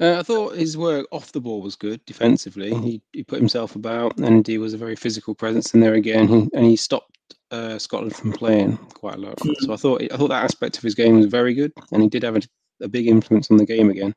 Uh, 0.00 0.18
I 0.18 0.22
thought 0.22 0.56
his 0.56 0.78
work 0.78 1.06
off 1.12 1.32
the 1.32 1.40
ball 1.40 1.60
was 1.60 1.76
good 1.76 2.02
defensively. 2.06 2.72
He, 2.74 3.02
he 3.12 3.22
put 3.22 3.38
himself 3.38 3.76
about 3.76 4.16
and 4.18 4.46
he 4.46 4.56
was 4.56 4.72
a 4.72 4.78
very 4.78 4.96
physical 4.96 5.34
presence 5.34 5.74
in 5.74 5.80
there 5.80 5.94
again. 5.94 6.26
He, 6.26 6.48
and 6.54 6.64
he 6.64 6.76
stopped 6.76 7.10
uh, 7.50 7.78
Scotland 7.78 8.16
from 8.16 8.32
playing 8.32 8.76
quite 8.94 9.16
a 9.16 9.18
lot. 9.18 9.38
So 9.58 9.72
I 9.72 9.76
thought 9.76 10.02
I 10.02 10.16
thought 10.16 10.28
that 10.28 10.44
aspect 10.44 10.78
of 10.78 10.82
his 10.82 10.94
game 10.94 11.16
was 11.16 11.26
very 11.26 11.52
good, 11.52 11.72
and 11.92 12.02
he 12.02 12.08
did 12.08 12.22
have 12.22 12.36
a, 12.36 12.42
a 12.80 12.88
big 12.88 13.08
influence 13.08 13.50
on 13.50 13.56
the 13.56 13.66
game 13.66 13.90
again. 13.90 14.14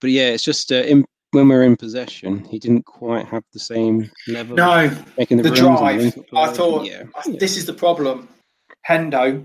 But 0.00 0.10
yeah, 0.10 0.28
it's 0.28 0.44
just 0.44 0.72
uh, 0.72 0.76
in, 0.76 1.04
when 1.34 1.48
we 1.48 1.54
are 1.54 1.62
in 1.62 1.76
possession, 1.76 2.44
he 2.44 2.58
didn't 2.58 2.84
quite 2.84 3.26
have 3.26 3.44
the 3.52 3.58
same 3.58 4.10
level. 4.28 4.56
No, 4.56 4.90
making 5.18 5.38
the, 5.38 5.50
the 5.50 5.54
drive. 5.54 6.18
I 6.34 6.52
thought 6.52 6.86
yeah. 6.86 7.04
this 7.26 7.56
is 7.56 7.66
the 7.66 7.74
problem. 7.74 8.28
Hendo 8.88 9.44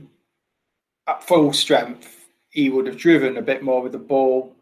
at 1.08 1.24
full 1.24 1.52
strength, 1.54 2.28
he 2.50 2.70
would 2.70 2.88
have 2.88 2.98
driven 2.98 3.38
a 3.38 3.42
bit 3.42 3.64
more 3.64 3.82
with 3.82 3.92
the 3.92 3.98
ball 3.98 4.56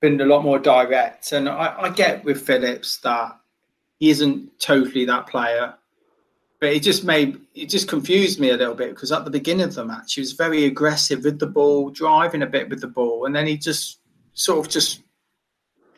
been 0.00 0.20
a 0.20 0.24
lot 0.24 0.42
more 0.42 0.58
direct. 0.58 1.32
And 1.32 1.48
I, 1.48 1.74
I 1.78 1.88
get 1.90 2.24
with 2.24 2.42
Phillips 2.42 2.98
that 2.98 3.38
he 3.98 4.10
isn't 4.10 4.58
totally 4.58 5.04
that 5.04 5.26
player, 5.26 5.74
but 6.60 6.70
it 6.72 6.82
just 6.82 7.04
made 7.04 7.40
it 7.54 7.66
just 7.66 7.88
confused 7.88 8.40
me 8.40 8.50
a 8.50 8.56
little 8.56 8.74
bit 8.74 8.90
because 8.90 9.12
at 9.12 9.24
the 9.24 9.30
beginning 9.30 9.66
of 9.66 9.74
the 9.74 9.84
match 9.84 10.14
he 10.14 10.20
was 10.20 10.32
very 10.32 10.64
aggressive 10.64 11.24
with 11.24 11.38
the 11.38 11.46
ball, 11.46 11.90
driving 11.90 12.42
a 12.42 12.46
bit 12.46 12.68
with 12.68 12.80
the 12.80 12.86
ball, 12.86 13.26
and 13.26 13.36
then 13.36 13.46
he 13.46 13.56
just 13.56 14.00
sort 14.32 14.64
of 14.64 14.72
just 14.72 15.02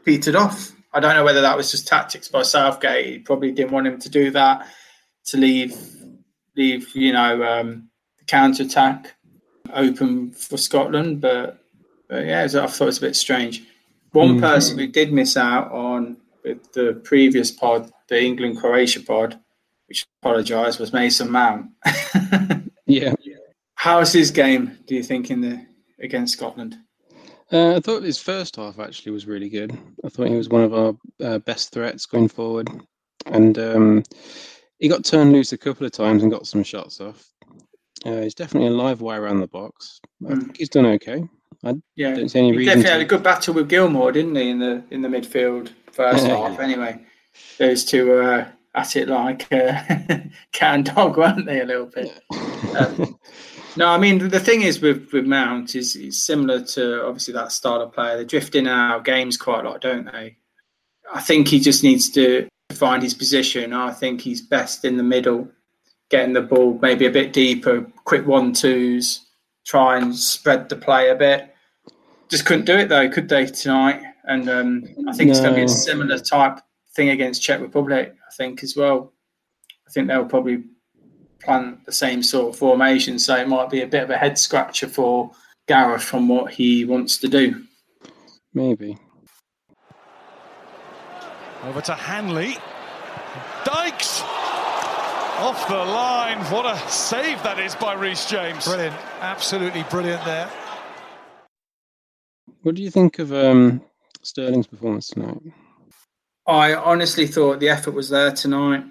petered 0.04 0.36
off. 0.36 0.72
I 0.92 1.00
don't 1.00 1.14
know 1.14 1.24
whether 1.24 1.40
that 1.40 1.56
was 1.56 1.70
just 1.70 1.88
tactics 1.88 2.28
by 2.28 2.42
Southgate. 2.42 3.06
He 3.06 3.18
probably 3.18 3.50
didn't 3.50 3.72
want 3.72 3.86
him 3.86 3.98
to 3.98 4.08
do 4.08 4.30
that 4.32 4.66
to 5.26 5.36
leave 5.36 5.74
leave 6.54 6.94
you 6.94 7.12
know 7.12 7.42
um, 7.44 7.88
the 8.18 8.24
counter 8.24 8.64
attack 8.64 9.14
open 9.72 10.30
for 10.32 10.56
Scotland, 10.56 11.20
but, 11.20 11.58
but 12.08 12.26
yeah, 12.26 12.44
I 12.44 12.48
thought 12.48 12.80
it 12.80 12.84
was 12.84 12.98
a 12.98 13.02
bit 13.02 13.16
strange. 13.16 13.62
One 14.12 14.32
mm-hmm. 14.32 14.40
person 14.40 14.78
who 14.78 14.86
did 14.86 15.12
miss 15.12 15.36
out 15.36 15.72
on 15.72 16.18
the 16.42 17.00
previous 17.04 17.50
pod, 17.50 17.90
the 18.08 18.22
England 18.22 18.58
Croatia 18.58 19.00
pod, 19.00 19.38
which 19.86 20.04
I 20.04 20.28
apologise, 20.28 20.78
was 20.78 20.92
Mason 20.92 21.30
Mount. 21.30 21.70
yeah. 22.86 23.14
How's 23.74 24.12
his 24.12 24.30
game? 24.30 24.78
Do 24.86 24.94
you 24.94 25.02
think 25.02 25.30
in 25.30 25.40
the 25.40 25.66
against 25.98 26.34
Scotland? 26.34 26.76
Uh, 27.52 27.76
I 27.76 27.80
thought 27.80 28.02
his 28.02 28.18
first 28.18 28.56
half 28.56 28.78
actually 28.78 29.12
was 29.12 29.26
really 29.26 29.50
good. 29.50 29.76
I 30.04 30.08
thought 30.08 30.28
he 30.28 30.36
was 30.36 30.48
one 30.48 30.62
of 30.62 30.72
our 30.72 30.94
uh, 31.22 31.38
best 31.38 31.72
threats 31.72 32.06
going 32.06 32.28
forward, 32.28 32.70
and 33.26 33.58
um, 33.58 34.02
he 34.78 34.88
got 34.88 35.04
turned 35.04 35.32
loose 35.32 35.52
a 35.52 35.58
couple 35.58 35.86
of 35.86 35.92
times 35.92 36.22
and 36.22 36.32
got 36.32 36.46
some 36.46 36.64
shots 36.64 37.00
off. 37.00 37.22
Uh, 38.06 38.22
he's 38.22 38.34
definitely 38.34 38.68
a 38.68 38.72
live 38.72 39.02
wire 39.02 39.22
around 39.22 39.40
the 39.40 39.46
box. 39.46 40.00
I 40.26 40.32
mm. 40.32 40.40
think 40.40 40.56
he's 40.56 40.70
done 40.70 40.86
okay. 40.86 41.24
I 41.62 41.74
yeah, 41.94 42.14
don't 42.14 42.28
see 42.30 42.38
any 42.38 42.52
he 42.52 42.56
reason. 42.56 42.78
Definitely 42.78 42.88
to... 42.88 42.92
had 42.92 43.02
a 43.02 43.04
good 43.04 43.22
battle 43.22 43.54
with 43.54 43.68
Gilmour, 43.68 44.12
didn't 44.12 44.34
he, 44.34 44.48
in 44.48 44.58
the 44.58 44.82
in 44.90 45.02
the 45.02 45.08
midfield 45.08 45.72
first 45.92 46.26
half? 46.26 46.58
Anyway, 46.58 47.04
those 47.58 47.84
two 47.84 48.06
were 48.06 48.50
at 48.74 48.96
it 48.96 49.08
like 49.08 49.52
uh, 49.52 49.82
cat 50.52 50.74
and 50.74 50.84
dog, 50.86 51.18
weren't 51.18 51.46
they? 51.46 51.60
A 51.60 51.66
little 51.66 51.86
bit. 51.86 52.18
Um, 52.78 53.18
no, 53.76 53.88
I 53.88 53.98
mean 53.98 54.28
the 54.28 54.40
thing 54.40 54.62
is 54.62 54.80
with 54.80 55.12
with 55.12 55.26
Mount 55.26 55.74
is, 55.74 55.96
is 55.96 56.24
similar 56.24 56.60
to 56.60 57.04
obviously 57.06 57.34
that 57.34 57.52
style 57.52 57.80
of 57.80 57.92
player. 57.92 58.16
They 58.16 58.24
drift 58.24 58.54
in 58.54 58.66
out 58.66 59.04
games 59.04 59.36
quite 59.36 59.64
a 59.64 59.68
lot, 59.68 59.80
don't 59.80 60.10
they? 60.10 60.36
I 61.12 61.20
think 61.20 61.48
he 61.48 61.60
just 61.60 61.82
needs 61.82 62.10
to 62.10 62.48
find 62.72 63.02
his 63.02 63.14
position. 63.14 63.72
I 63.72 63.92
think 63.92 64.20
he's 64.20 64.40
best 64.40 64.84
in 64.84 64.96
the 64.96 65.02
middle, 65.02 65.48
getting 66.10 66.32
the 66.32 66.42
ball 66.42 66.78
maybe 66.80 67.06
a 67.06 67.10
bit 67.10 67.32
deeper, 67.32 67.86
quick 68.04 68.26
one 68.26 68.52
twos, 68.52 69.26
try 69.64 69.98
and 69.98 70.14
spread 70.14 70.68
the 70.68 70.76
play 70.76 71.10
a 71.10 71.14
bit. 71.14 71.54
Just 72.28 72.46
couldn't 72.46 72.64
do 72.64 72.76
it 72.76 72.88
though, 72.88 73.08
could 73.08 73.28
they 73.28 73.46
tonight? 73.46 74.02
And 74.24 74.48
um, 74.48 74.84
I 75.08 75.12
think 75.12 75.28
no. 75.28 75.32
it's 75.32 75.40
going 75.40 75.54
to 75.54 75.60
be 75.60 75.64
a 75.64 75.68
similar 75.68 76.18
type 76.18 76.60
thing 76.94 77.10
against 77.10 77.42
Czech 77.42 77.60
Republic. 77.60 78.14
I 78.26 78.34
think 78.34 78.62
as 78.62 78.76
well. 78.76 79.12
I 79.86 79.90
think 79.90 80.08
they'll 80.08 80.24
probably 80.24 80.64
plan 81.42 81.80
the 81.86 81.92
same 81.92 82.22
sort 82.22 82.54
of 82.54 82.58
formation, 82.58 83.18
so 83.18 83.36
it 83.36 83.48
might 83.48 83.70
be 83.70 83.82
a 83.82 83.86
bit 83.86 84.02
of 84.02 84.10
a 84.10 84.16
head 84.16 84.38
scratcher 84.38 84.88
for 84.88 85.30
Gareth 85.68 86.02
from 86.02 86.28
what 86.28 86.52
he 86.52 86.84
wants 86.84 87.18
to 87.18 87.28
do. 87.28 87.64
Maybe. 88.54 88.98
Over 91.64 91.80
to 91.82 91.94
Hanley. 91.94 92.56
Dykes 93.64 94.22
off 95.42 95.68
the 95.68 95.76
line. 95.76 96.38
What 96.46 96.66
a 96.66 96.78
save 96.88 97.42
that 97.42 97.58
is 97.58 97.74
by 97.74 97.94
Reece 97.94 98.28
James. 98.28 98.64
Brilliant. 98.64 98.96
Absolutely 99.20 99.84
brilliant 99.84 100.24
there. 100.24 100.50
What 102.62 102.74
do 102.74 102.82
you 102.82 102.90
think 102.90 103.18
of 103.18 103.32
um, 103.32 103.82
Sterling's 104.22 104.66
performance 104.66 105.08
tonight? 105.08 105.40
I 106.46 106.74
honestly 106.74 107.26
thought 107.26 107.60
the 107.60 107.68
effort 107.68 107.92
was 107.92 108.08
there 108.08 108.32
tonight. 108.32 108.84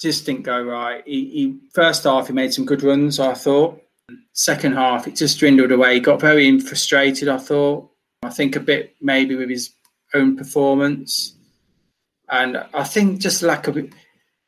Just 0.00 0.26
didn't 0.26 0.42
go 0.42 0.62
right. 0.62 1.02
He, 1.06 1.24
he, 1.30 1.58
first 1.74 2.04
half 2.04 2.28
he 2.28 2.32
made 2.32 2.54
some 2.54 2.64
good 2.64 2.82
runs. 2.82 3.20
I 3.20 3.34
thought. 3.34 3.82
Second 4.32 4.74
half 4.74 5.06
it 5.06 5.14
just 5.14 5.38
dwindled 5.38 5.72
away. 5.72 5.94
He 5.94 6.00
got 6.00 6.20
very 6.20 6.58
frustrated. 6.60 7.28
I 7.28 7.38
thought. 7.38 7.90
I 8.22 8.30
think 8.30 8.56
a 8.56 8.60
bit 8.60 8.94
maybe 9.00 9.34
with 9.34 9.48
his 9.48 9.70
own 10.14 10.36
performance, 10.36 11.36
and 12.28 12.62
I 12.74 12.84
think 12.84 13.20
just 13.20 13.42
lack 13.42 13.66
of 13.66 13.78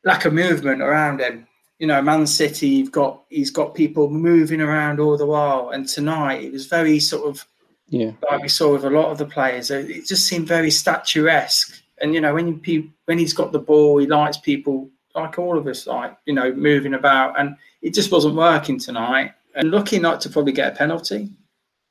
lack 0.03 0.25
of 0.25 0.33
movement 0.33 0.81
around 0.81 1.21
him. 1.21 1.47
You 1.79 1.87
know, 1.87 2.01
Man 2.01 2.27
City, 2.27 2.67
you've 2.67 2.91
got 2.91 3.23
he's 3.29 3.51
got 3.51 3.75
people 3.75 4.09
moving 4.09 4.61
around 4.61 4.99
all 4.99 5.17
the 5.17 5.25
while, 5.25 5.69
and 5.69 5.87
tonight 5.87 6.43
it 6.43 6.51
was 6.51 6.67
very 6.67 6.99
sort 6.99 7.27
of 7.27 7.45
yeah, 7.89 8.11
like 8.29 8.41
we 8.41 8.47
saw 8.47 8.73
with 8.73 8.85
a 8.85 8.89
lot 8.89 9.11
of 9.11 9.17
the 9.17 9.25
players. 9.25 9.69
It 9.71 10.05
just 10.05 10.25
seemed 10.25 10.47
very 10.47 10.71
statuesque. 10.71 11.79
And 11.99 12.13
you 12.13 12.21
know, 12.21 12.33
when 12.33 12.61
you, 12.65 12.91
when 13.05 13.19
he's 13.19 13.33
got 13.33 13.51
the 13.51 13.59
ball, 13.59 13.99
he 13.99 14.07
likes 14.07 14.37
people 14.37 14.89
like 15.15 15.37
all 15.37 15.57
of 15.57 15.67
us, 15.67 15.87
like 15.87 16.17
you 16.25 16.33
know, 16.33 16.53
moving 16.53 16.93
about, 16.93 17.39
and 17.39 17.55
it 17.81 17.93
just 17.93 18.11
wasn't 18.11 18.35
working 18.35 18.79
tonight. 18.79 19.33
And 19.55 19.69
lucky 19.69 19.99
not 19.99 20.19
to 20.21 20.29
probably 20.29 20.51
get 20.53 20.73
a 20.73 20.75
penalty 20.75 21.29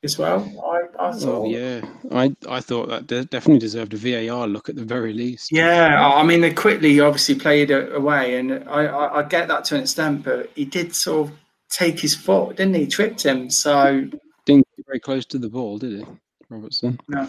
as 0.02 0.18
well. 0.18 0.40
I, 0.64 1.08
I 1.08 1.12
thought. 1.12 1.42
Oh, 1.42 1.46
yeah, 1.46 1.80
I 2.10 2.34
I 2.48 2.60
thought 2.60 2.88
that 2.88 3.06
de- 3.06 3.24
definitely 3.26 3.60
deserved 3.60 3.94
a 3.94 3.96
VAR 3.96 4.48
look 4.48 4.68
at 4.68 4.76
the 4.76 4.84
very 4.84 5.12
least. 5.12 5.52
Yeah, 5.52 6.12
I 6.14 6.22
mean 6.24 6.40
they 6.40 6.52
quickly 6.52 6.98
obviously 7.00 7.36
played 7.36 7.70
away, 7.70 8.36
and 8.36 8.68
I, 8.68 8.86
I, 8.86 9.18
I 9.20 9.22
get 9.22 9.48
that 9.48 9.64
to 9.66 9.76
an 9.76 9.82
extent, 9.82 10.24
but 10.24 10.50
he 10.54 10.64
did 10.64 10.94
sort 10.94 11.28
of 11.28 11.36
take 11.70 12.00
his 12.00 12.14
foot, 12.14 12.56
didn't 12.56 12.74
he? 12.74 12.86
Tripped 12.86 13.24
him, 13.24 13.48
so 13.50 14.08
didn't 14.44 14.66
get 14.76 14.86
very 14.86 15.00
close 15.00 15.24
to 15.26 15.38
the 15.38 15.48
ball, 15.48 15.78
did 15.78 16.00
he, 16.00 16.06
Robertson? 16.48 16.98
No, 17.08 17.28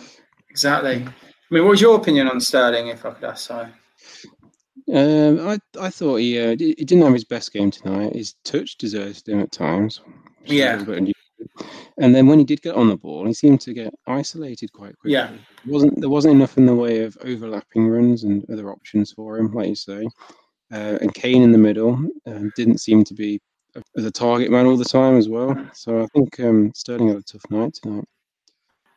exactly. 0.49 0.95
I 0.95 1.55
mean, 1.55 1.63
what 1.63 1.71
was 1.71 1.81
your 1.81 1.97
opinion 1.97 2.27
on 2.27 2.41
Sterling, 2.41 2.87
if 2.87 3.05
I 3.05 3.11
could 3.11 3.25
ask? 3.25 3.47
So. 3.47 3.67
Um, 4.91 5.47
I 5.47 5.59
I 5.79 5.89
thought 5.89 6.17
he 6.17 6.39
uh, 6.39 6.55
he 6.57 6.73
didn't 6.73 7.03
have 7.03 7.13
his 7.13 7.23
best 7.25 7.53
game 7.53 7.71
tonight. 7.71 8.15
His 8.15 8.35
touch 8.43 8.77
deserted 8.77 9.27
him 9.27 9.41
at 9.41 9.51
times. 9.51 10.01
Yeah. 10.45 10.83
And 11.97 12.15
then 12.15 12.27
when 12.27 12.39
he 12.39 12.45
did 12.45 12.61
get 12.61 12.75
on 12.75 12.87
the 12.87 12.97
ball, 12.97 13.27
he 13.27 13.33
seemed 13.33 13.61
to 13.61 13.73
get 13.73 13.93
isolated 14.07 14.71
quite 14.73 14.97
quickly. 14.97 15.13
Yeah. 15.13 15.27
There 15.65 15.73
wasn't 15.73 15.99
there 15.99 16.09
wasn't 16.09 16.35
enough 16.35 16.57
in 16.57 16.65
the 16.65 16.75
way 16.75 17.03
of 17.03 17.17
overlapping 17.23 17.87
runs 17.87 18.23
and 18.23 18.45
other 18.51 18.71
options 18.71 19.11
for 19.11 19.37
him, 19.37 19.53
like 19.53 19.69
you 19.69 19.75
say. 19.75 20.07
Uh, 20.71 20.97
and 21.01 21.13
Kane 21.13 21.43
in 21.43 21.51
the 21.51 21.57
middle 21.57 21.99
uh, 22.27 22.39
didn't 22.55 22.79
seem 22.79 23.03
to 23.03 23.13
be 23.13 23.39
as 23.97 24.05
a 24.05 24.11
target 24.11 24.51
man 24.51 24.65
all 24.65 24.77
the 24.77 24.85
time 24.85 25.17
as 25.17 25.29
well. 25.29 25.55
So 25.73 26.01
I 26.01 26.07
think 26.07 26.39
um, 26.39 26.71
Sterling 26.75 27.09
had 27.09 27.17
a 27.17 27.21
tough 27.21 27.43
night 27.49 27.73
tonight. 27.75 28.05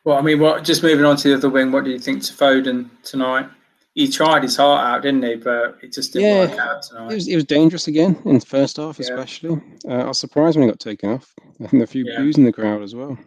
Well, 0.03 0.17
I 0.17 0.21
mean, 0.21 0.39
what? 0.39 0.63
Just 0.63 0.83
moving 0.83 1.05
on 1.05 1.17
to 1.17 1.29
the 1.29 1.35
other 1.35 1.49
wing, 1.49 1.71
what 1.71 1.83
do 1.83 1.91
you 1.91 1.99
think 1.99 2.23
to 2.23 2.33
Foden 2.33 2.89
tonight? 3.03 3.49
He 3.97 4.07
tried 4.07 4.43
his 4.43 4.55
heart 4.55 4.85
out, 4.85 5.01
didn't 5.01 5.23
he? 5.23 5.37
But 5.37 5.79
it 5.81 5.91
just 5.91 6.13
didn't 6.13 6.27
yeah, 6.27 6.47
work 6.47 6.59
out 6.59 6.83
tonight. 6.83 7.11
It 7.11 7.15
was, 7.15 7.27
it 7.27 7.33
was 7.33 7.45
dangerous 7.45 7.87
again 7.87 8.15
in 8.25 8.37
the 8.37 8.45
first 8.45 8.77
half, 8.77 8.99
especially. 8.99 9.59
Uh, 9.87 9.93
I 9.93 10.05
was 10.05 10.19
surprised 10.19 10.55
when 10.55 10.67
he 10.67 10.71
got 10.71 10.79
taken 10.79 11.09
off. 11.09 11.33
I 11.63 11.65
think 11.65 11.81
a 11.81 11.87
few 11.87 12.05
yeah. 12.05 12.19
boos 12.19 12.37
in 12.37 12.43
the 12.43 12.53
crowd 12.53 12.83
as 12.83 12.93
well. 12.93 13.17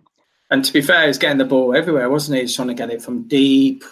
And 0.49 0.65
to 0.65 0.73
be 0.73 0.81
fair, 0.81 1.03
he 1.03 1.09
was 1.09 1.19
getting 1.19 1.39
the 1.39 1.45
ball 1.45 1.75
everywhere, 1.75 2.09
wasn't 2.09 2.37
he? 2.37 2.43
He 2.43 2.45
was 2.45 2.55
trying 2.55 2.69
to 2.69 2.75
get 2.75 2.89
it 2.89 3.03
from 3.03 3.27
deep, 3.27 3.83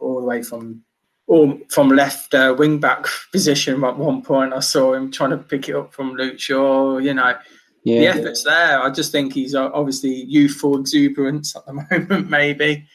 all 0.00 0.18
the 0.18 0.26
way 0.26 0.42
from 0.42 0.82
or 1.28 1.56
from 1.68 1.90
left 1.90 2.34
uh, 2.34 2.52
wing 2.58 2.80
back 2.80 3.06
position 3.30 3.84
at 3.84 3.96
one 3.96 4.20
point. 4.20 4.54
I 4.54 4.58
saw 4.58 4.92
him 4.92 5.12
trying 5.12 5.30
to 5.30 5.38
pick 5.38 5.68
it 5.68 5.76
up 5.76 5.94
from 5.94 6.14
Luke 6.14 6.40
Shaw. 6.40 6.98
You 6.98 7.14
know, 7.14 7.38
yeah, 7.84 8.00
the 8.00 8.06
effort's 8.08 8.42
there. 8.42 8.82
I 8.82 8.90
just 8.90 9.12
think 9.12 9.34
he's 9.34 9.54
obviously 9.54 10.24
youthful 10.24 10.80
exuberance 10.80 11.54
at 11.54 11.64
the 11.64 11.74
moment, 12.08 12.28
maybe. 12.28 12.88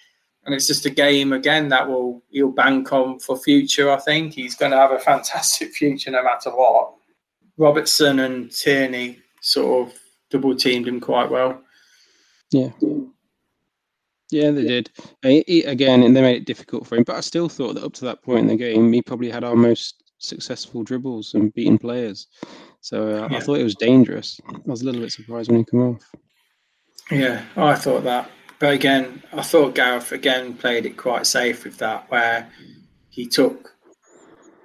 And 0.50 0.56
it's 0.56 0.66
just 0.66 0.88
a 0.88 0.90
game 0.90 1.32
again 1.32 1.70
that 1.70 1.88
will 1.88 2.24
he'll 2.32 2.50
bank 2.50 2.92
on 2.92 3.20
for 3.20 3.38
future. 3.38 3.92
I 3.92 3.98
think 3.98 4.34
he's 4.34 4.56
going 4.56 4.72
to 4.72 4.80
have 4.80 4.90
a 4.90 4.98
fantastic 4.98 5.74
future 5.76 6.10
no 6.10 6.24
matter 6.24 6.50
what. 6.50 6.96
Robertson 7.58 8.18
and 8.22 8.52
Tierney 8.52 9.20
sort 9.42 9.88
of 9.90 10.00
double 10.32 10.56
teamed 10.56 10.88
him 10.88 11.00
quite 11.00 11.30
well. 11.30 11.62
Yeah. 12.50 12.72
Yeah, 14.32 14.50
they 14.50 14.64
did. 14.64 14.90
He, 15.22 15.44
he, 15.46 15.64
again, 15.66 16.02
and 16.02 16.18
they 16.18 16.22
made 16.24 16.38
it 16.38 16.46
difficult 16.46 16.88
for 16.88 16.96
him. 16.96 17.04
But 17.04 17.18
I 17.18 17.20
still 17.20 17.48
thought 17.48 17.76
that 17.76 17.84
up 17.84 17.94
to 17.94 18.06
that 18.06 18.24
point 18.24 18.40
in 18.40 18.48
the 18.48 18.56
game, 18.56 18.92
he 18.92 19.04
probably 19.04 19.30
had 19.30 19.44
our 19.44 19.56
most 19.56 20.04
successful 20.18 20.82
dribbles 20.82 21.36
and 21.36 21.54
beaten 21.54 21.78
players. 21.78 22.26
So 22.82 23.24
uh, 23.24 23.28
Yeah. 23.30 23.38
I 23.38 23.40
thought 23.40 23.60
it 23.60 23.64
was 23.64 23.76
dangerous. 23.76 24.42
I 24.50 24.58
was 24.66 24.82
a 24.82 24.86
little 24.86 25.02
bit 25.02 25.12
surprised 25.12 25.52
when 25.52 25.60
he 25.60 25.66
came 25.66 25.82
off. 25.82 26.12
Yeah, 27.12 27.44
I 27.56 27.76
thought 27.76 28.04
that. 28.06 28.32
But 28.60 28.74
again, 28.74 29.24
I 29.32 29.42
thought 29.42 29.76
Gareth 29.76 30.12
again 30.12 30.54
played 30.54 30.86
it 30.86 30.98
quite 30.98 31.26
safe 31.26 31.64
with 31.64 31.78
that, 31.78 32.10
where 32.12 32.50
he 33.10 33.26
took 33.26 33.74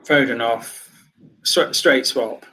Foden 0.05 0.43
off 0.43 0.91
straight 1.45 2.07
swap. 2.07 2.45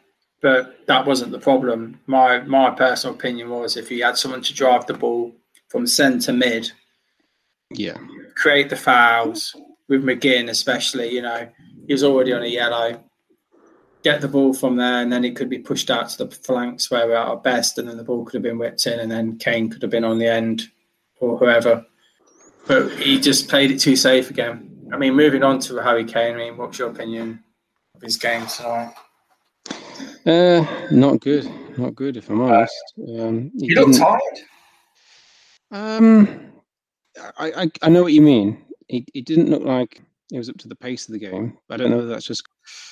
But 0.42 0.86
that 0.88 1.06
wasn't 1.06 1.32
the 1.32 1.40
problem. 1.40 2.00
My 2.08 2.40
my 2.42 2.72
personal 2.72 3.16
opinion 3.16 3.50
was 3.50 3.78
if 3.78 3.90
he 3.90 4.00
had 4.00 4.18
someone 4.18 4.42
to 4.44 4.54
drive 4.54 4.86
the 4.86 4.94
ball 4.94 5.34
from 5.70 5.88
centre 5.88 6.34
mid, 6.34 6.72
Yeah. 7.70 7.98
create 8.36 8.70
the 8.70 8.76
fouls 8.76 9.56
with 9.88 10.04
McGinn, 10.04 10.50
especially. 10.50 11.10
You 11.14 11.22
know, 11.22 11.48
he 11.88 11.94
was 11.94 12.04
already 12.04 12.34
on 12.34 12.44
a 12.44 12.48
yellow. 12.48 13.04
Get 14.04 14.22
the 14.22 14.28
ball 14.28 14.54
from 14.54 14.78
there, 14.78 15.02
and 15.02 15.14
then 15.14 15.24
it 15.24 15.36
could 15.36 15.50
be 15.50 15.60
pushed 15.60 15.92
out 15.92 16.10
to 16.10 16.26
the 16.26 16.32
flanks 16.32 16.90
where 16.90 17.08
we're 17.08 17.16
at 17.16 17.28
our 17.28 17.38
best, 17.38 17.78
and 17.78 17.88
then 17.88 17.98
the 17.98 18.04
ball 18.04 18.26
could 18.26 18.34
have 18.34 18.44
been 18.44 18.58
whipped 18.58 18.86
in, 18.88 19.00
and 19.00 19.12
then 19.12 19.38
Kane 19.38 19.70
could 19.70 19.84
have 19.84 19.92
been 19.92 20.04
on 20.04 20.18
the 20.18 20.28
end 20.28 20.70
or 21.22 21.38
whoever. 21.38 21.86
But 22.68 22.92
he 23.00 23.20
just 23.20 23.48
played 23.48 23.72
it 23.72 23.80
too 23.80 23.96
safe 23.96 24.30
again. 24.30 24.68
I 24.94 24.98
mean, 24.98 25.14
moving 25.16 25.42
on 25.44 25.60
to 25.62 25.78
Harry 25.78 26.04
Kane. 26.04 26.36
I 26.36 26.38
mean, 26.38 26.58
what's 26.58 26.78
your 26.78 26.90
opinion 26.90 27.42
of 27.96 28.02
his 28.02 28.18
game 28.18 28.46
tonight? 28.48 28.94
Uh, 30.26 30.66
not 30.92 31.22
good. 31.22 31.50
Not 31.78 31.96
good, 31.96 32.18
if 32.18 32.30
I'm 32.30 32.42
honest. 32.42 32.74
Um, 33.18 33.52
he 33.58 33.68
He 33.68 33.76
looked 33.76 33.94
didn't- 33.94 34.02
tired. 34.06 34.22
Um, 35.72 36.52
I, 37.38 37.64
I 37.64 37.72
I 37.84 37.90
know 37.90 38.04
what 38.04 38.12
you 38.14 38.22
mean. 38.22 38.66
He 38.90 39.06
he 39.14 39.22
didn't 39.22 39.50
look 39.50 39.64
like 39.64 40.02
he 40.30 40.38
was 40.38 40.50
up 40.50 40.58
to 40.58 40.68
the 40.68 40.76
pace 40.76 41.08
of 41.08 41.14
the 41.14 41.20
game. 41.20 41.58
I 41.70 41.78
don't 41.78 41.90
know 41.92 41.98
whether 41.98 42.10
that's 42.10 42.26
just 42.28 42.44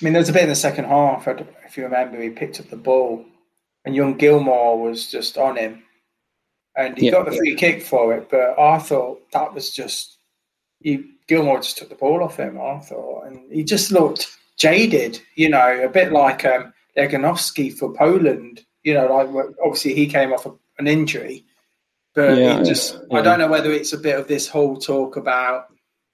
I 0.02 0.06
mean, 0.06 0.14
there 0.14 0.22
was 0.22 0.30
a 0.30 0.34
bit 0.34 0.44
in 0.44 0.50
the 0.50 0.56
second 0.56 0.86
half. 0.86 1.28
If 1.28 1.76
you 1.78 1.84
remember, 1.84 2.22
he 2.22 2.30
picked 2.30 2.60
up 2.60 2.70
the 2.70 2.78
ball, 2.78 3.26
and 3.84 3.96
young 3.96 4.18
Gilmour 4.18 4.78
was 4.82 5.12
just 5.12 5.38
on 5.38 5.58
him, 5.58 5.84
and 6.80 6.98
he 6.98 7.06
Yeah, 7.08 7.12
got 7.12 7.26
the 7.26 7.32
yeah. 7.34 7.38
free 7.38 7.56
kick 7.56 7.84
for 7.84 8.14
it. 8.16 8.30
But 8.30 8.58
I 8.60 8.80
thought 8.80 9.30
that 9.32 9.54
was 9.54 9.72
just 9.72 10.18
he, 10.82 11.04
Gilmour 11.28 11.58
just 11.58 11.78
took 11.78 11.90
the 11.90 11.96
ball 11.96 12.24
off 12.24 12.38
him. 12.38 12.60
I 12.60 12.80
thought, 12.80 13.26
and 13.28 13.52
he 13.52 13.64
just 13.64 13.92
looked 13.92 14.28
jaded. 14.58 15.22
You 15.36 15.50
know, 15.50 15.84
a 15.84 15.90
bit 15.90 16.12
like 16.12 16.46
um, 16.46 16.74
Lewandowski 16.98 17.74
for 17.78 17.94
Poland. 17.94 18.66
You 18.84 18.94
know, 18.94 19.08
like 19.14 19.30
obviously 19.64 19.94
he 19.94 20.08
came 20.08 20.32
off 20.34 20.46
a, 20.46 20.54
an 20.80 20.88
injury, 20.88 21.46
but 22.16 22.38
Yeah, 22.38 22.64
just 22.64 22.96
I 23.12 23.18
yeah. 23.18 23.22
don't 23.22 23.40
know 23.40 23.50
whether 23.50 23.72
it's 23.72 23.94
a 23.94 23.98
bit 23.98 24.18
of 24.18 24.28
this 24.28 24.48
whole 24.48 24.78
talk 24.78 25.18
about 25.18 25.66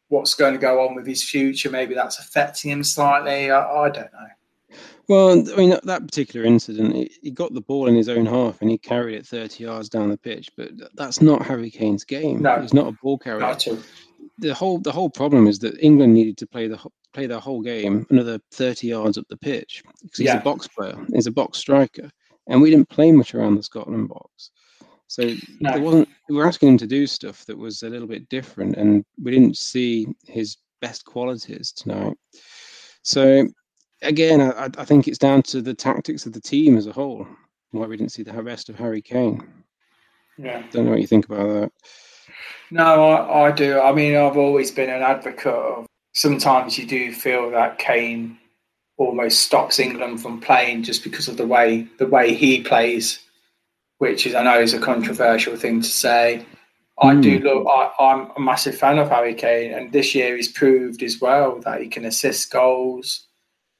what's 0.09 0.33
going 0.35 0.53
to 0.53 0.59
go 0.59 0.85
on 0.87 0.95
with 0.95 1.05
his 1.07 1.23
future. 1.23 1.69
Maybe 1.69 1.93
that's 1.95 2.19
affecting 2.19 2.71
him 2.71 2.83
slightly. 2.83 3.51
I, 3.51 3.61
I 3.61 3.89
don't 3.89 4.11
know. 4.13 4.27
Well, 5.07 5.31
I 5.31 5.55
mean 5.55 5.69
that, 5.83 6.01
particular 6.05 6.45
incident, 6.45 7.11
he, 7.21 7.31
got 7.31 7.53
the 7.53 7.61
ball 7.61 7.87
in 7.87 7.95
his 7.95 8.09
own 8.09 8.25
half 8.25 8.61
and 8.61 8.69
he 8.69 8.77
carried 8.77 9.15
it 9.15 9.25
30 9.27 9.63
yards 9.63 9.89
down 9.89 10.09
the 10.09 10.17
pitch. 10.17 10.49
But 10.57 10.71
that's 10.95 11.21
not 11.21 11.45
Harry 11.45 11.69
Kane's 11.69 12.03
game. 12.03 12.41
No. 12.41 12.59
he's 12.61 12.73
not 12.73 12.87
a 12.87 12.97
ball 13.03 13.17
carrier. 13.17 13.39
Not. 13.41 13.67
The 14.39 14.53
whole 14.53 14.79
the 14.79 14.91
whole 14.91 15.09
problem 15.09 15.47
is 15.47 15.59
that 15.59 15.79
England 15.79 16.13
needed 16.13 16.37
to 16.37 16.47
play 16.47 16.67
the 16.67 16.79
play 17.13 17.25
their 17.27 17.39
whole 17.39 17.61
game 17.61 18.05
another 18.09 18.39
30 18.51 18.87
yards 18.87 19.17
up 19.17 19.25
the 19.29 19.37
pitch 19.37 19.81
because 20.01 20.17
he's 20.17 20.25
Yeah. 20.25 20.39
a 20.39 20.43
box 20.43 20.67
player, 20.67 20.97
he's 21.13 21.27
a 21.27 21.31
box 21.31 21.57
striker, 21.59 22.09
and 22.47 22.61
we 22.61 22.69
didn't 22.69 22.89
play 22.89 23.11
much 23.11 23.33
around 23.33 23.55
the 23.55 23.63
Scotland 23.63 24.09
box. 24.09 24.51
So 25.07 25.27
No. 25.61 25.71
there 25.71 25.81
wasn't. 25.81 26.09
We 26.27 26.35
were 26.35 26.47
asking 26.47 26.69
him 26.69 26.77
to 26.79 26.87
do 26.87 27.07
stuff 27.07 27.45
that 27.45 27.57
was 27.57 27.83
a 27.83 27.89
little 27.89 28.07
bit 28.07 28.27
different, 28.27 28.75
and 28.75 29.05
we 29.21 29.31
didn't 29.31 29.57
see 29.57 30.07
his 30.25 30.57
best 30.81 31.05
qualities 31.05 31.71
tonight. 31.71 32.17
So 33.03 33.47
again, 34.01 34.41
I, 34.41 34.69
I- 34.77 34.85
think 34.85 35.07
it's 35.07 35.17
down 35.17 35.41
to 35.43 35.61
the 35.61 35.73
tactics 35.73 36.25
of 36.25 36.33
the 36.33 36.41
team 36.41 36.77
as 36.77 36.87
a 36.87 36.93
whole. 36.93 37.27
Why 37.71 37.87
we 37.87 37.97
didn't 37.97 38.11
see 38.11 38.23
the 38.23 38.41
rest 38.41 38.69
of 38.69 38.75
Harry 38.75 39.01
Kane. 39.01 39.45
Yeah. 40.37 40.63
Don't 40.71 40.85
know 40.85 40.91
what 40.91 41.01
you 41.01 41.07
think 41.07 41.25
about 41.25 41.47
that. 41.47 41.71
No, 42.71 43.11
I, 43.11 43.47
I 43.47 43.51
do. 43.51 43.79
I 43.79 43.91
mean, 43.91 44.15
I've 44.15 44.37
always 44.37 44.71
been 44.71 44.89
an 44.89 45.01
advocate 45.01 45.47
of 45.47 45.85
sometimes 46.13 46.77
you 46.77 46.85
do 46.85 47.11
feel 47.13 47.51
that 47.51 47.77
Kane 47.77 48.37
almost 48.97 49.41
stops 49.41 49.79
England 49.79 50.21
from 50.21 50.39
playing 50.39 50.83
just 50.83 51.03
because 51.03 51.27
of 51.27 51.37
the 51.37 51.45
way 51.45 51.87
the 51.99 52.07
way 52.07 52.33
he 52.33 52.61
plays, 52.61 53.19
which 53.99 54.25
is 54.25 54.35
I 54.35 54.43
know 54.43 54.59
is 54.59 54.73
a 54.73 54.79
controversial 54.79 55.55
thing 55.55 55.81
to 55.81 55.87
say. 55.87 56.45
I 56.97 57.13
do 57.13 57.39
hmm. 57.39 57.43
look. 57.43 57.67
I, 57.67 57.91
I'm 57.99 58.31
a 58.37 58.39
massive 58.39 58.77
fan 58.77 58.97
of 58.99 59.09
Harry 59.09 59.35
Kane, 59.35 59.73
and 59.73 59.91
this 59.91 60.15
year 60.15 60.35
he's 60.35 60.51
proved 60.51 61.03
as 61.03 61.19
well 61.19 61.59
that 61.61 61.81
he 61.81 61.87
can 61.87 62.05
assist 62.05 62.51
goals. 62.51 63.24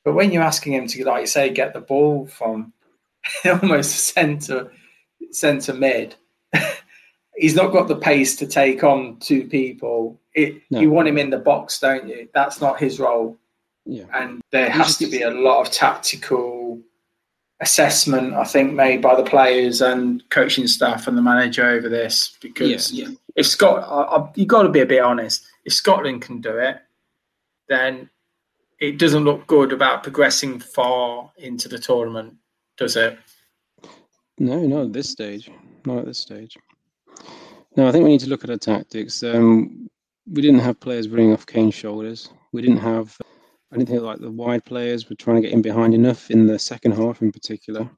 But 0.06 0.14
when 0.14 0.32
you're 0.32 0.44
asking 0.44 0.74
him 0.74 0.88
to, 0.88 1.04
like 1.04 1.22
you 1.22 1.28
say, 1.28 1.50
get 1.50 1.74
the 1.74 1.82
ball 1.82 2.28
from 2.28 2.72
almost 3.46 4.14
centre 4.14 4.72
centre 5.32 5.74
mid, 5.74 6.16
he's 7.36 7.56
not 7.56 7.74
got 7.74 7.88
the 7.88 7.96
pace 7.98 8.36
to 8.38 8.48
take 8.48 8.84
on 8.84 9.18
two 9.20 9.48
people. 9.48 10.22
It, 10.34 10.62
No. 10.70 10.80
You 10.80 10.92
want 10.92 11.08
him 11.08 11.18
in 11.18 11.32
the 11.32 11.40
box, 11.40 11.80
don't 11.80 12.08
you? 12.08 12.30
That's 12.34 12.62
not 12.62 12.80
his 12.80 13.00
role. 13.00 13.38
Yeah. 13.86 14.06
And 14.14 14.42
there 14.52 14.70
has 14.70 14.98
to 14.98 15.08
be 15.08 15.22
a 15.24 15.32
lot 15.32 15.62
of 15.66 15.72
tactical 15.74 16.80
assessment, 17.62 18.34
I 18.34 18.44
think, 18.44 18.74
made 18.74 19.02
by 19.02 19.16
the 19.16 19.24
players 19.24 19.82
and 19.82 20.22
coaching 20.30 20.68
staff 20.68 21.08
and 21.08 21.18
the 21.18 21.22
manager 21.22 21.66
over 21.66 21.88
this. 21.90 22.38
Because 22.42 22.92
Yeah. 22.92 23.08
if 23.36 23.48
Scott, 23.48 23.84
I, 23.88 24.18
I, 24.18 24.32
you've 24.36 24.48
got 24.48 24.64
to 24.64 24.70
be 24.70 24.82
a 24.82 24.86
bit 24.86 25.02
honest. 25.02 25.46
If 25.64 25.74
Scotland 25.74 26.22
can 26.22 26.42
do 26.42 26.58
it, 26.58 26.78
then 27.70 28.10
it 28.80 28.98
doesn't 29.00 29.24
look 29.24 29.48
good 29.48 29.72
about 29.72 30.04
progressing 30.04 30.60
far 30.60 31.32
into 31.38 31.68
the 31.70 31.80
tournament, 31.80 32.36
does 32.78 32.96
it? 32.96 33.18
No, 34.38 34.60
not 34.62 34.86
at 34.86 34.94
this 34.94 35.10
stage. 35.10 35.50
Not 35.86 36.00
at 36.00 36.06
this 36.06 36.20
stage. 36.20 36.58
No, 37.78 37.88
I 37.88 37.92
think 37.92 38.04
we 38.04 38.10
need 38.12 38.20
to 38.22 38.30
look 38.30 38.44
at 38.44 38.50
our 38.50 38.58
tactics. 38.58 39.24
Um, 39.24 39.88
we 40.32 40.42
didn't 40.42 40.60
have 40.60 40.80
players 40.80 41.08
running 41.08 41.32
off 41.34 41.46
Kane's 41.46 41.76
shoulders. 41.76 42.30
We 42.52 42.62
didn't 42.62 42.80
have. 42.80 43.16
I 43.72 43.78
didn't 43.78 43.90
think 43.90 44.02
like 44.02 44.20
the 44.20 44.32
wide 44.32 44.64
players 44.66 45.10
were 45.10 45.16
trying 45.16 45.38
to 45.38 45.42
get 45.42 45.52
in 45.54 45.62
behind 45.62 45.94
enough 45.94 46.32
in 46.32 46.48
the 46.48 46.58
second 46.58 46.94
half, 46.94 47.22
in 47.22 47.32
particular. 47.32 47.90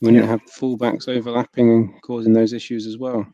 We 0.00 0.12
didn't 0.12 0.28
have 0.28 0.42
fullbacks 0.44 1.08
overlapping 1.08 1.70
and 1.70 2.02
causing 2.02 2.32
those 2.32 2.52
issues 2.52 2.86
as 2.86 2.98
well. 2.98 3.26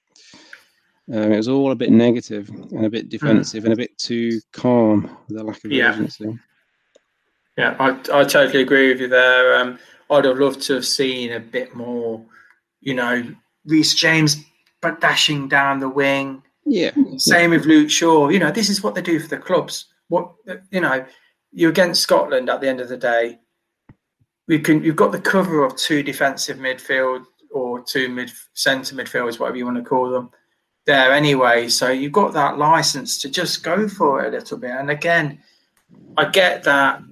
Um, 1.12 1.32
it 1.32 1.36
was 1.36 1.48
all 1.48 1.72
a 1.72 1.76
bit 1.76 1.90
negative 1.90 2.48
and 2.48 2.84
a 2.86 2.90
bit 2.90 3.08
defensive 3.08 3.64
and 3.64 3.72
a 3.72 3.76
bit 3.76 3.96
too 3.98 4.40
calm 4.52 5.10
with 5.28 5.38
a 5.38 5.44
lack 5.44 5.64
of 5.64 5.72
Yeah. 5.72 5.90
urgency. 5.92 6.38
Yeah, 7.56 7.76
I, 7.78 7.90
I 8.12 8.24
totally 8.24 8.62
agree 8.62 8.88
with 8.88 9.00
you 9.00 9.08
there. 9.08 9.56
Um, 9.56 9.78
I'd 10.10 10.24
have 10.24 10.38
loved 10.38 10.62
to 10.62 10.74
have 10.74 10.86
seen 10.86 11.32
a 11.32 11.40
bit 11.40 11.74
more, 11.74 12.24
you 12.80 12.94
know, 12.94 13.24
Reece 13.66 13.94
James 13.94 14.36
but 14.80 15.00
dashing 15.00 15.48
down 15.48 15.78
the 15.78 15.88
wing. 15.88 16.42
Yeah, 16.64 16.92
Same 17.16 17.50
with 17.50 17.64
Luke 17.64 17.90
Shaw. 17.90 18.28
You 18.28 18.38
know, 18.38 18.50
this 18.50 18.68
is 18.68 18.82
what 18.82 18.94
they 18.94 19.02
do 19.02 19.18
for 19.18 19.28
the 19.28 19.38
clubs. 19.38 19.86
What 20.08 20.32
you 20.70 20.80
know, 20.80 21.04
you're 21.52 21.70
against 21.70 22.02
Scotland 22.02 22.48
at 22.48 22.60
the 22.60 22.68
end 22.68 22.80
of 22.80 22.88
the 22.88 22.96
day. 22.96 23.38
We 24.46 24.58
can 24.58 24.82
you've 24.82 24.96
got 24.96 25.12
the 25.12 25.20
cover 25.20 25.64
of 25.64 25.76
two 25.76 26.02
defensive 26.02 26.58
midfield 26.58 27.24
or 27.50 27.82
two 27.82 28.08
mid 28.08 28.30
centre 28.54 28.94
midfielders, 28.94 29.38
whatever 29.38 29.56
you 29.56 29.64
want 29.64 29.78
to 29.78 29.84
call 29.84 30.10
them, 30.10 30.30
there 30.86 31.12
anyway. 31.12 31.68
So 31.68 31.90
you've 31.90 32.12
got 32.12 32.32
that 32.34 32.58
license 32.58 33.18
to 33.18 33.30
just 33.30 33.62
go 33.62 33.88
for 33.88 34.24
it 34.24 34.28
a 34.28 34.36
little 34.36 34.58
bit. 34.58 34.70
And 34.70 34.90
again, 34.90 35.42
I 36.16 36.26
get 36.26 36.62
that 36.64 37.02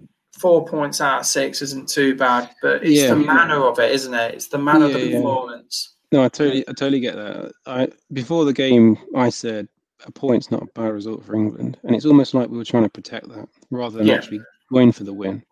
four 0.41 0.65
points 0.67 1.01
out 1.01 1.21
of 1.21 1.27
six 1.27 1.63
isn't 1.63 1.89
too 1.89 2.15
bad, 2.15 2.51
but 2.63 2.83
it's 2.85 3.01
Yeah. 3.03 3.09
the 3.11 3.17
manner 3.17 3.65
of 3.67 3.79
it, 3.79 3.93
isn't 3.93 4.15
it? 4.15 4.35
It's 4.35 4.49
the 4.49 4.59
manner 4.59 4.87
of 4.87 4.93
the 4.93 5.07
yeah. 5.07 5.17
performance. 5.17 5.97
No, 6.13 6.25
I 6.25 6.29
totally, 6.29 6.63
I 6.69 6.73
totally 6.73 7.01
get 7.01 7.17
that. 7.17 7.53
I 7.67 7.89
before 8.13 8.45
the 8.45 8.53
game, 8.53 8.97
I 9.15 9.29
said 9.29 9.69
a 10.07 10.13
point's 10.13 10.51
not 10.51 10.63
a 10.63 10.67
bad 10.75 10.93
result 10.93 11.25
for 11.25 11.35
England, 11.35 11.79
and 11.85 11.95
it's 11.95 12.07
almost 12.07 12.33
like 12.35 12.49
we 12.49 12.57
were 12.57 12.65
trying 12.65 12.85
to 12.85 12.89
protect 12.89 13.29
that 13.29 13.49
rather 13.71 13.99
than 13.99 14.07
Yeah. 14.07 14.15
actually 14.15 14.41
going 14.73 14.93
for 14.93 15.05
the 15.05 15.13
win. 15.13 15.43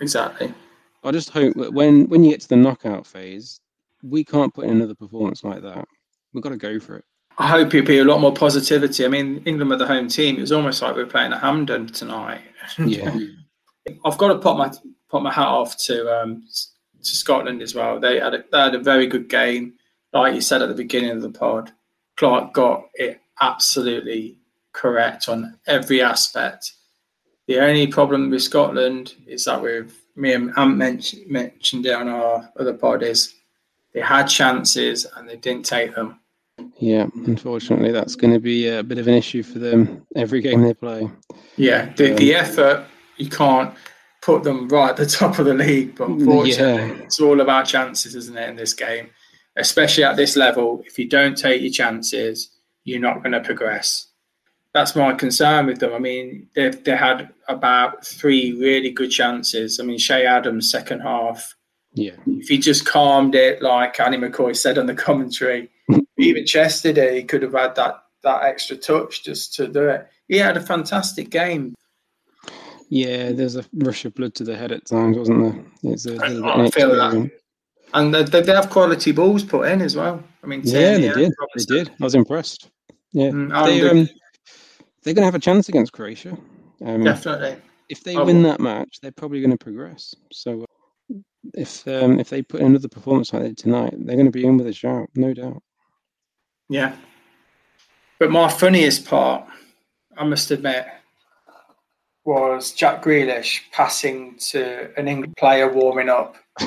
Exactly. 0.00 0.52
I 1.02 1.10
just 1.12 1.30
hope 1.30 1.54
that 1.54 1.72
when 1.72 2.08
when 2.08 2.22
you 2.24 2.30
get 2.30 2.40
to 2.42 2.48
the 2.48 2.56
knockout 2.56 3.06
phase, 3.06 3.60
we 4.02 4.24
can't 4.24 4.52
put 4.54 4.64
in 4.64 4.70
another 4.70 4.94
performance 4.94 5.42
like 5.44 5.62
that. 5.62 5.84
We've 6.32 6.42
got 6.42 6.50
to 6.50 6.56
go 6.56 6.78
for 6.78 6.96
it. 6.96 7.04
I 7.38 7.46
hope 7.48 7.74
you'll 7.74 7.84
be 7.84 7.98
a 7.98 8.04
lot 8.04 8.20
more 8.20 8.32
positivity. 8.32 9.04
I 9.04 9.08
mean, 9.08 9.42
England 9.44 9.70
were 9.70 9.76
the 9.76 9.86
home 9.86 10.08
team. 10.08 10.36
It 10.36 10.40
was 10.40 10.52
almost 10.52 10.80
like 10.82 10.96
we 10.96 11.02
were 11.02 11.08
playing 11.10 11.32
at 11.32 11.40
Hampden 11.40 11.86
tonight. 11.88 12.40
Yeah, 12.78 13.14
I've 14.04 14.18
got 14.18 14.28
to 14.28 14.38
put 14.38 14.56
my 14.56 14.72
put 15.08 15.22
my 15.22 15.32
hat 15.32 15.48
off 15.48 15.76
to 15.78 16.22
um, 16.22 16.44
to 17.02 17.10
Scotland 17.10 17.62
as 17.62 17.74
well. 17.74 18.00
They 18.00 18.20
had 18.20 18.34
a, 18.34 18.44
they 18.50 18.58
had 18.58 18.74
a 18.74 18.80
very 18.80 19.06
good 19.06 19.28
game. 19.28 19.74
Like 20.12 20.34
you 20.34 20.40
said 20.40 20.62
at 20.62 20.68
the 20.68 20.74
beginning 20.74 21.10
of 21.10 21.22
the 21.22 21.30
pod, 21.30 21.72
Clarke 22.16 22.52
got 22.52 22.88
it 22.94 23.20
absolutely 23.40 24.38
correct 24.72 25.28
on 25.28 25.58
every 25.66 26.02
aspect. 26.02 26.72
The 27.46 27.60
only 27.60 27.86
problem 27.86 28.30
with 28.30 28.42
Scotland 28.42 29.14
is 29.26 29.44
that 29.44 29.62
we've 29.62 29.94
me 30.16 30.32
and 30.32 30.52
Ant 30.56 30.76
mentioned, 30.76 31.30
mentioned 31.30 31.86
it 31.86 31.92
on 31.92 32.08
our 32.08 32.50
other 32.58 32.72
pod 32.72 33.02
is 33.02 33.34
they 33.92 34.00
had 34.00 34.24
chances 34.24 35.06
and 35.16 35.28
they 35.28 35.36
didn't 35.36 35.64
take 35.64 35.94
them. 35.94 36.18
Yeah, 36.78 37.06
unfortunately, 37.26 37.92
that's 37.92 38.16
going 38.16 38.32
to 38.32 38.40
be 38.40 38.68
a 38.68 38.82
bit 38.82 38.98
of 38.98 39.08
an 39.08 39.14
issue 39.14 39.42
for 39.42 39.58
them 39.58 40.06
every 40.16 40.40
game 40.40 40.62
they 40.62 40.72
play. 40.72 41.10
Yeah, 41.56 41.92
the, 41.94 42.12
um, 42.12 42.16
the 42.16 42.34
effort 42.34 42.86
you 43.16 43.28
can't 43.28 43.74
put 44.22 44.42
them 44.42 44.68
right 44.68 44.90
at 44.90 44.96
the 44.96 45.06
top 45.20 45.38
of 45.38 45.46
the 45.46 45.54
league, 45.54 45.96
but 45.96 46.08
unfortunately, 46.08 46.96
yeah. 46.96 47.04
it's 47.04 47.20
all 47.20 47.40
about 47.40 47.66
chances, 47.66 48.14
isn't 48.14 48.36
it? 48.36 48.48
In 48.48 48.56
this 48.56 48.74
game, 48.74 49.10
especially 49.56 50.04
at 50.04 50.16
this 50.16 50.36
level, 50.36 50.82
if 50.86 50.98
you 50.98 51.08
don't 51.08 51.36
take 51.36 51.62
your 51.62 51.70
chances, 51.70 52.50
you're 52.84 53.00
not 53.00 53.22
going 53.22 53.32
to 53.32 53.40
progress. 53.40 54.08
That's 54.74 54.94
my 54.94 55.14
concern 55.14 55.66
with 55.66 55.78
them. 55.78 55.94
I 55.94 55.98
mean, 55.98 56.48
they 56.54 56.68
they 56.68 56.96
had 56.96 57.32
about 57.48 58.04
three 58.04 58.52
really 58.52 58.90
good 58.90 59.10
chances. 59.10 59.80
I 59.80 59.84
mean, 59.84 59.98
Che 59.98 60.26
Adams 60.26 60.70
second 60.70 61.00
half. 61.00 61.54
Yeah. 61.94 62.16
If 62.26 62.48
he 62.48 62.58
just 62.58 62.84
calmed 62.84 63.34
it, 63.34 63.62
like 63.62 63.98
Ally 63.98 64.18
McCoist 64.18 64.58
said 64.58 64.76
on 64.76 64.84
the 64.84 64.94
commentary, 64.94 65.70
even 66.18 66.44
chested 66.44 66.98
it, 66.98 67.14
he 67.14 67.24
could 67.24 67.42
have 67.42 67.54
had 67.54 67.74
that 67.76 68.02
that 68.22 68.42
extra 68.42 68.76
touch 68.76 69.24
just 69.24 69.54
to 69.54 69.68
do 69.68 69.88
it. 69.88 70.06
He 70.28 70.36
had 70.36 70.56
a 70.56 70.60
fantastic 70.60 71.30
game. 71.30 71.74
Yeah, 72.88 73.32
there's 73.32 73.56
a 73.56 73.64
rush 73.74 74.04
of 74.04 74.14
blood 74.14 74.34
to 74.36 74.44
the 74.44 74.56
head 74.56 74.72
at 74.72 74.86
times, 74.86 75.18
wasn't 75.18 75.42
there? 75.82 75.92
It's 75.92 76.06
a 76.06 76.12
little 76.12 76.48
I, 76.48 76.70
feel 76.70 76.94
that. 76.94 77.30
And 77.94 78.14
they, 78.14 78.22
they 78.22 78.52
have 78.52 78.70
quality 78.70 79.12
balls 79.12 79.44
put 79.44 79.68
in 79.68 79.82
as 79.82 79.96
well. 79.96 80.22
I 80.42 80.46
mean, 80.46 80.60
yeah, 80.64 80.96
they 80.96 81.12
did. 81.12 81.32
They 81.56 81.64
did. 81.64 81.90
I 82.00 82.04
was 82.04 82.14
impressed. 82.14 82.70
Yeah, 83.12 83.30
mm, 83.30 83.64
they, 83.64 83.88
um, 83.88 84.08
they're 85.02 85.14
going 85.14 85.22
to 85.22 85.26
have 85.26 85.34
a 85.34 85.40
chance 85.40 85.68
against 85.68 85.92
Croatia. 85.92 86.36
Um, 86.84 87.02
Definitely. 87.02 87.56
If 87.88 88.02
they 88.02 88.16
win 88.16 88.42
that 88.42 88.60
match, 88.60 88.98
they're 89.00 89.12
probably 89.12 89.40
going 89.40 89.56
to 89.56 89.64
progress. 89.64 90.14
So 90.32 90.62
uh, 90.62 91.16
if 91.54 91.86
um, 91.86 92.18
if 92.20 92.28
they 92.28 92.42
put 92.42 92.60
another 92.60 92.88
performance 92.88 93.32
like 93.32 93.42
that 93.44 93.56
tonight, 93.56 93.94
they're 93.96 94.16
going 94.16 94.26
to 94.26 94.32
be 94.32 94.44
in 94.44 94.58
with 94.58 94.66
a 94.66 94.72
shout, 94.72 95.08
no 95.14 95.32
doubt. 95.32 95.62
Yeah. 96.68 96.96
But 98.18 98.30
my 98.30 98.48
funniest 98.48 99.06
part, 99.06 99.46
I 100.16 100.24
must 100.24 100.50
admit, 100.50 100.86
was 102.26 102.72
Jack 102.72 103.02
Grealish 103.02 103.60
passing 103.72 104.36
to 104.50 104.90
an 104.98 105.08
England 105.08 105.34
player 105.38 105.72
warming 105.72 106.08
up. 106.08 106.36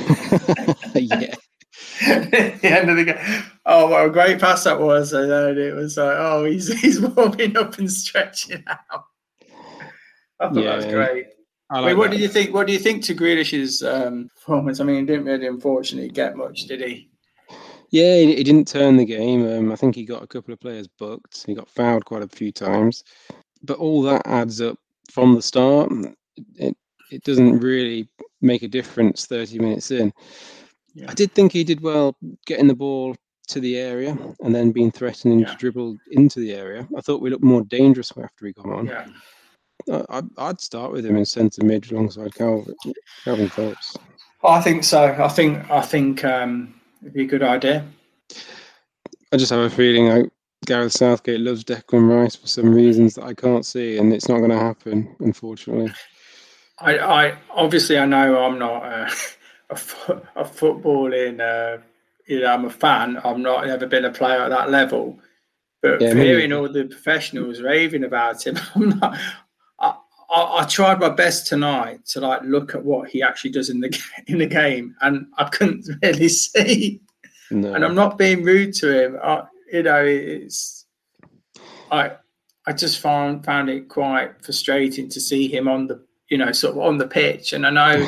yeah. 0.95 1.35
the 2.05 2.59
end 2.63 2.89
of 2.89 2.95
the 2.95 3.03
game. 3.05 3.43
Oh, 3.65 3.87
what 3.87 4.05
a 4.05 4.09
great 4.09 4.39
pass 4.39 4.63
that 4.63 4.79
was! 4.79 5.11
And 5.11 5.29
then 5.29 5.57
it 5.57 5.75
was 5.75 5.97
like, 5.97 6.15
oh, 6.17 6.45
he's 6.45 6.67
he's 6.81 7.01
warming 7.01 7.57
up 7.57 7.77
and 7.77 7.91
stretching 7.91 8.63
out. 8.67 9.05
I 10.39 10.47
thought 10.47 10.55
yeah, 10.55 10.63
that 10.63 10.75
was 10.77 10.85
great. 10.85 11.27
I, 11.69 11.79
like 11.79 11.85
I 11.85 11.87
mean, 11.89 11.97
what 11.97 12.11
that. 12.11 12.17
do 12.17 12.21
you 12.21 12.29
think? 12.29 12.53
What 12.53 12.67
do 12.67 12.73
you 12.73 12.79
think 12.79 13.03
to 13.05 13.15
Grealish's 13.15 13.83
um, 13.83 14.29
performance? 14.35 14.79
I 14.79 14.85
mean, 14.85 15.01
he 15.01 15.05
didn't 15.05 15.25
really, 15.25 15.47
unfortunately, 15.47 16.09
get 16.09 16.37
much, 16.37 16.65
did 16.65 16.81
he? 16.81 17.09
Yeah, 17.91 18.15
he, 18.15 18.35
he 18.35 18.43
didn't 18.43 18.67
turn 18.67 18.97
the 18.97 19.05
game. 19.05 19.45
Um, 19.51 19.71
I 19.71 19.75
think 19.75 19.95
he 19.95 20.05
got 20.05 20.23
a 20.23 20.27
couple 20.27 20.53
of 20.53 20.59
players 20.59 20.87
booked. 20.87 21.43
He 21.45 21.53
got 21.53 21.69
fouled 21.69 22.05
quite 22.05 22.23
a 22.23 22.29
few 22.29 22.51
times, 22.51 23.03
but 23.61 23.77
all 23.77 24.01
that 24.03 24.21
adds 24.25 24.61
up 24.61 24.77
from 25.19 25.35
the 25.35 25.41
start. 25.41 25.91
It 26.55 26.75
it 27.11 27.23
doesn't 27.23 27.59
really 27.59 28.07
make 28.41 28.63
a 28.63 28.67
difference 28.67 29.25
30 29.25 29.59
minutes 29.59 29.91
in. 29.91 30.13
Yeah. 30.93 31.07
I 31.09 31.13
did 31.13 31.33
think 31.33 31.51
he 31.51 31.63
did 31.63 31.81
well 31.81 32.15
getting 32.45 32.67
the 32.67 32.75
ball 32.75 33.15
to 33.47 33.59
the 33.59 33.77
area 33.77 34.17
and 34.41 34.53
then 34.53 34.71
being 34.71 34.91
threatening 34.91 35.39
yeah. 35.39 35.51
to 35.51 35.57
dribble 35.57 35.97
into 36.11 36.39
the 36.39 36.53
area. 36.53 36.87
I 36.95 37.01
thought 37.01 37.21
we 37.21 37.31
looked 37.31 37.43
more 37.43 37.63
dangerous 37.63 38.11
after 38.11 38.45
he 38.45 38.53
got 38.53 38.67
on. 38.67 38.85
Yeah. 38.85 39.07
I, 40.09 40.21
would 40.47 40.61
start 40.61 40.91
with 40.91 41.05
him 41.05 41.15
in 41.15 41.25
centre 41.25 41.65
mid 41.65 41.91
alongside 41.91 42.31
Kalvin, 42.31 42.75
Kalvin 43.25 43.49
Phillips. 43.51 43.97
I 44.43 44.61
think 44.61 44.83
so. 44.83 45.15
I 45.19 45.27
think 45.27 45.69
I 45.69 45.81
think 45.81 46.23
um, 46.23 46.79
it'd 47.01 47.13
be 47.13 47.23
a 47.23 47.27
good 47.27 47.43
idea. 47.43 47.85
I 49.33 49.37
just 49.37 49.51
have 49.51 49.59
a 49.59 49.69
feeling 49.69 50.07
like 50.07 50.29
Gareth 50.69 50.93
Southgate 50.93 51.39
loves 51.39 51.63
Declan 51.63 52.07
Rice 52.07 52.35
for 52.35 52.45
some 52.45 52.71
reasons 52.71 53.15
that 53.15 53.23
I 53.23 53.33
can't 53.33 53.65
see, 53.65 53.97
and 53.97 54.13
it's 54.13 54.29
not 54.29 54.37
going 54.37 54.51
to 54.51 54.59
happen, 54.59 55.15
unfortunately. 55.17 55.91
I, 56.77 56.99
I 56.99 57.37
obviously 57.49 57.97
I 57.97 58.05
know 58.05 58.37
I'm 58.37 58.59
not 58.59 58.83
uh, 58.83 59.09
a, 59.71 59.73
a 60.35 60.45
footballing. 60.45 61.39
Uh, 61.41 61.81
you 62.27 62.41
know, 62.41 62.53
I'm 62.53 62.65
a 62.65 62.69
fan. 62.69 63.19
I'm 63.23 63.41
not 63.41 63.67
ever 63.67 63.87
been 63.87 64.05
a 64.05 64.11
player 64.11 64.43
at 64.43 64.49
that 64.49 64.69
level, 64.69 65.19
but 65.81 65.99
yeah, 66.01 66.13
hearing 66.13 66.53
all 66.53 66.71
the 66.71 66.85
professionals 66.85 67.61
raving 67.61 68.03
about 68.03 68.45
him, 68.45 68.59
I'm 68.75 68.89
not. 68.89 69.17
I, 69.79 69.95
I, 70.31 70.59
I, 70.59 70.65
tried 70.65 70.99
my 70.99 71.09
best 71.09 71.47
tonight 71.47 72.05
to 72.09 72.21
like 72.21 72.43
look 72.43 72.75
at 72.75 72.85
what 72.85 73.09
he 73.09 73.23
actually 73.23 73.49
does 73.49 73.71
in 73.71 73.79
the 73.79 73.99
in 74.27 74.37
the 74.37 74.45
game, 74.45 74.95
and 75.01 75.25
I 75.39 75.45
couldn't 75.45 75.89
really 76.03 76.29
see. 76.29 77.01
No. 77.49 77.73
And 77.73 77.83
I'm 77.83 77.95
not 77.95 78.19
being 78.19 78.43
rude 78.43 78.75
to 78.75 79.05
him. 79.05 79.17
I, 79.23 79.45
you 79.71 79.83
know, 79.83 80.03
it's 80.03 80.85
I 81.91 82.11
I 82.65 82.73
just 82.73 82.99
found 82.99 83.45
found 83.45 83.69
it 83.69 83.89
quite 83.89 84.43
frustrating 84.43 85.09
to 85.09 85.19
see 85.19 85.47
him 85.47 85.67
on 85.67 85.87
the 85.87 86.03
you 86.29 86.37
know, 86.37 86.51
sort 86.51 86.75
of 86.75 86.81
on 86.81 86.97
the 86.97 87.07
pitch. 87.07 87.53
And 87.53 87.65
I 87.65 87.71
know 87.71 88.05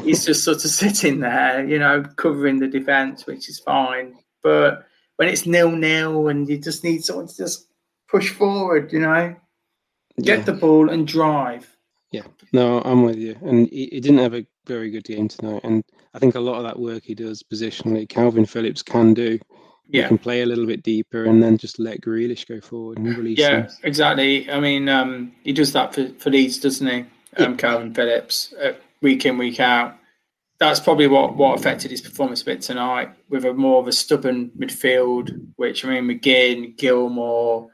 he's 0.04 0.24
just 0.24 0.44
sort 0.44 0.64
of 0.64 0.70
sitting 0.70 1.20
there, 1.20 1.66
you 1.66 1.78
know, 1.78 2.04
covering 2.16 2.60
the 2.60 2.68
defence, 2.68 3.26
which 3.26 3.48
is 3.48 3.58
fine. 3.58 4.16
But 4.42 4.86
when 5.16 5.28
it's 5.28 5.46
nil 5.46 5.72
nil 5.72 6.28
and 6.28 6.48
you 6.48 6.58
just 6.58 6.84
need 6.84 7.04
someone 7.04 7.26
to 7.26 7.36
just 7.36 7.66
push 8.08 8.30
forward, 8.30 8.92
you 8.92 9.00
know, 9.00 9.34
get 10.22 10.38
yeah. 10.38 10.44
the 10.44 10.52
ball 10.52 10.88
and 10.88 11.06
drive. 11.06 11.76
Yeah, 12.10 12.22
no, 12.52 12.80
I'm 12.82 13.02
with 13.02 13.16
you. 13.16 13.36
And 13.42 13.68
he, 13.68 13.88
he, 13.92 14.00
didn't 14.00 14.20
have 14.20 14.34
a 14.34 14.46
very 14.66 14.90
good 14.90 15.04
game 15.04 15.28
tonight. 15.28 15.60
And 15.62 15.84
I 16.14 16.18
think 16.18 16.36
a 16.36 16.40
lot 16.40 16.56
of 16.56 16.62
that 16.62 16.78
work 16.78 17.02
he 17.04 17.14
does 17.14 17.42
positionally, 17.42 18.08
Kalvin 18.08 18.48
Phillips 18.48 18.82
can 18.82 19.12
do. 19.12 19.38
Yeah. 19.90 20.02
He 20.02 20.08
can 20.08 20.18
play 20.18 20.42
a 20.42 20.46
little 20.46 20.66
bit 20.66 20.82
deeper 20.82 21.24
and 21.24 21.42
then 21.42 21.56
just 21.56 21.78
let 21.78 22.02
Grealish 22.02 22.46
go 22.46 22.60
forward 22.60 22.98
and 22.98 23.06
release 23.16 23.38
Yeah, 23.38 23.62
him. 23.62 23.68
exactly. 23.82 24.50
I 24.50 24.60
mean, 24.60 24.88
um, 24.88 25.32
he 25.42 25.52
does 25.52 25.72
that 25.72 25.94
for, 25.94 26.08
for 26.18 26.30
Leeds, 26.30 26.58
doesn't 26.58 26.86
he? 26.86 27.06
um, 27.42 27.56
Kalvin 27.56 27.94
Phillips 27.94 28.52
uh, 28.62 28.72
week 29.00 29.24
in 29.24 29.38
week 29.38 29.60
out. 29.60 29.96
That's 30.60 30.80
probably 30.80 31.06
what, 31.06 31.36
what 31.36 31.58
affected 31.58 31.90
his 31.90 32.00
performance 32.00 32.42
a 32.42 32.46
bit 32.46 32.60
tonight, 32.62 33.10
with 33.28 33.44
a 33.44 33.54
more 33.54 33.80
of 33.80 33.86
a 33.86 33.92
stubborn 33.92 34.50
midfield. 34.58 35.30
Which 35.56 35.84
I 35.84 35.88
mean, 36.00 36.04
McGinn, 36.04 36.76
Gilmour, 36.76 37.68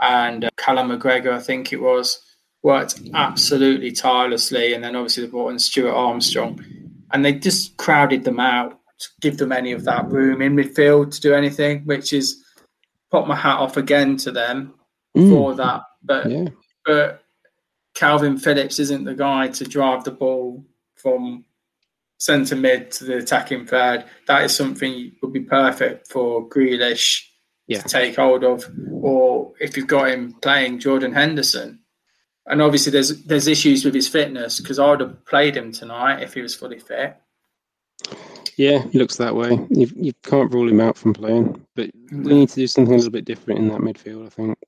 and 0.00 0.46
uh, 0.46 0.50
Callum 0.56 0.88
McGregor, 0.88 1.32
I 1.32 1.40
think 1.40 1.72
it 1.72 1.80
was, 1.80 2.20
worked 2.62 3.00
absolutely 3.14 3.92
tirelessly. 3.92 4.72
And 4.72 4.82
then 4.82 4.96
obviously 4.96 5.24
they 5.24 5.30
brought 5.30 5.50
in 5.50 5.58
Stuart 5.58 5.92
Armstrong, 5.92 6.64
and 7.12 7.24
they 7.24 7.34
just 7.34 7.76
crowded 7.76 8.24
them 8.24 8.40
out 8.40 8.79
give 9.20 9.38
them 9.38 9.52
any 9.52 9.72
of 9.72 9.84
that 9.84 10.08
room 10.08 10.42
in 10.42 10.56
midfield 10.56 11.12
to 11.14 11.20
do 11.20 11.34
anything. 11.34 11.84
Which 11.84 12.12
is 12.12 12.42
pop 13.10 13.26
my 13.26 13.36
hat 13.36 13.58
off 13.58 13.76
again 13.76 14.16
to 14.18 14.30
them 14.30 14.74
mm. 15.16 15.28
for 15.28 15.54
that. 15.54 15.82
But 16.02 16.30
yeah. 16.30 16.48
but 16.84 17.22
Kalvin 17.94 18.40
Phillips 18.40 18.78
isn't 18.78 19.04
the 19.04 19.14
guy 19.14 19.48
to 19.48 19.64
drive 19.64 20.04
the 20.04 20.10
ball 20.10 20.64
from 20.94 21.44
centre 22.18 22.56
mid 22.56 22.90
to 22.92 23.04
the 23.04 23.16
attacking 23.18 23.66
third. 23.66 24.04
That 24.26 24.44
is 24.44 24.54
something 24.54 25.12
would 25.22 25.32
be 25.32 25.40
perfect 25.40 26.10
for 26.10 26.48
Grealish 26.48 27.24
yeah. 27.66 27.80
to 27.80 27.88
take 27.88 28.16
hold 28.16 28.44
of, 28.44 28.64
or 28.92 29.52
if 29.60 29.76
you've 29.76 29.86
got 29.86 30.10
him 30.10 30.34
playing 30.40 30.78
Jordan 30.78 31.12
Henderson. 31.12 31.80
And 32.46 32.62
obviously, 32.62 32.92
there's 32.92 33.22
there's 33.24 33.48
issues 33.48 33.84
with 33.84 33.94
his 33.94 34.08
fitness 34.08 34.60
because 34.60 34.78
I 34.78 34.90
would 34.90 35.00
have 35.00 35.24
played 35.24 35.56
him 35.56 35.72
tonight 35.72 36.22
if 36.22 36.34
he 36.34 36.40
was 36.40 36.54
fully 36.54 36.78
fit. 36.78 37.16
Yeah, 38.56 38.84
he 38.90 38.98
looks 38.98 39.16
that 39.16 39.34
way. 39.34 39.58
You, 39.70 39.90
you 39.96 40.12
can't 40.22 40.52
rule 40.52 40.68
him 40.68 40.80
out 40.80 40.96
from 40.96 41.14
playing, 41.14 41.64
but 41.74 41.90
we 42.12 42.34
need 42.34 42.48
to 42.50 42.56
do 42.56 42.66
something 42.66 42.94
a 42.94 42.96
little 42.96 43.10
bit 43.10 43.24
different 43.24 43.60
in 43.60 43.68
that 43.68 43.80
midfield, 43.80 44.26
I 44.26 44.28
think. 44.28 44.58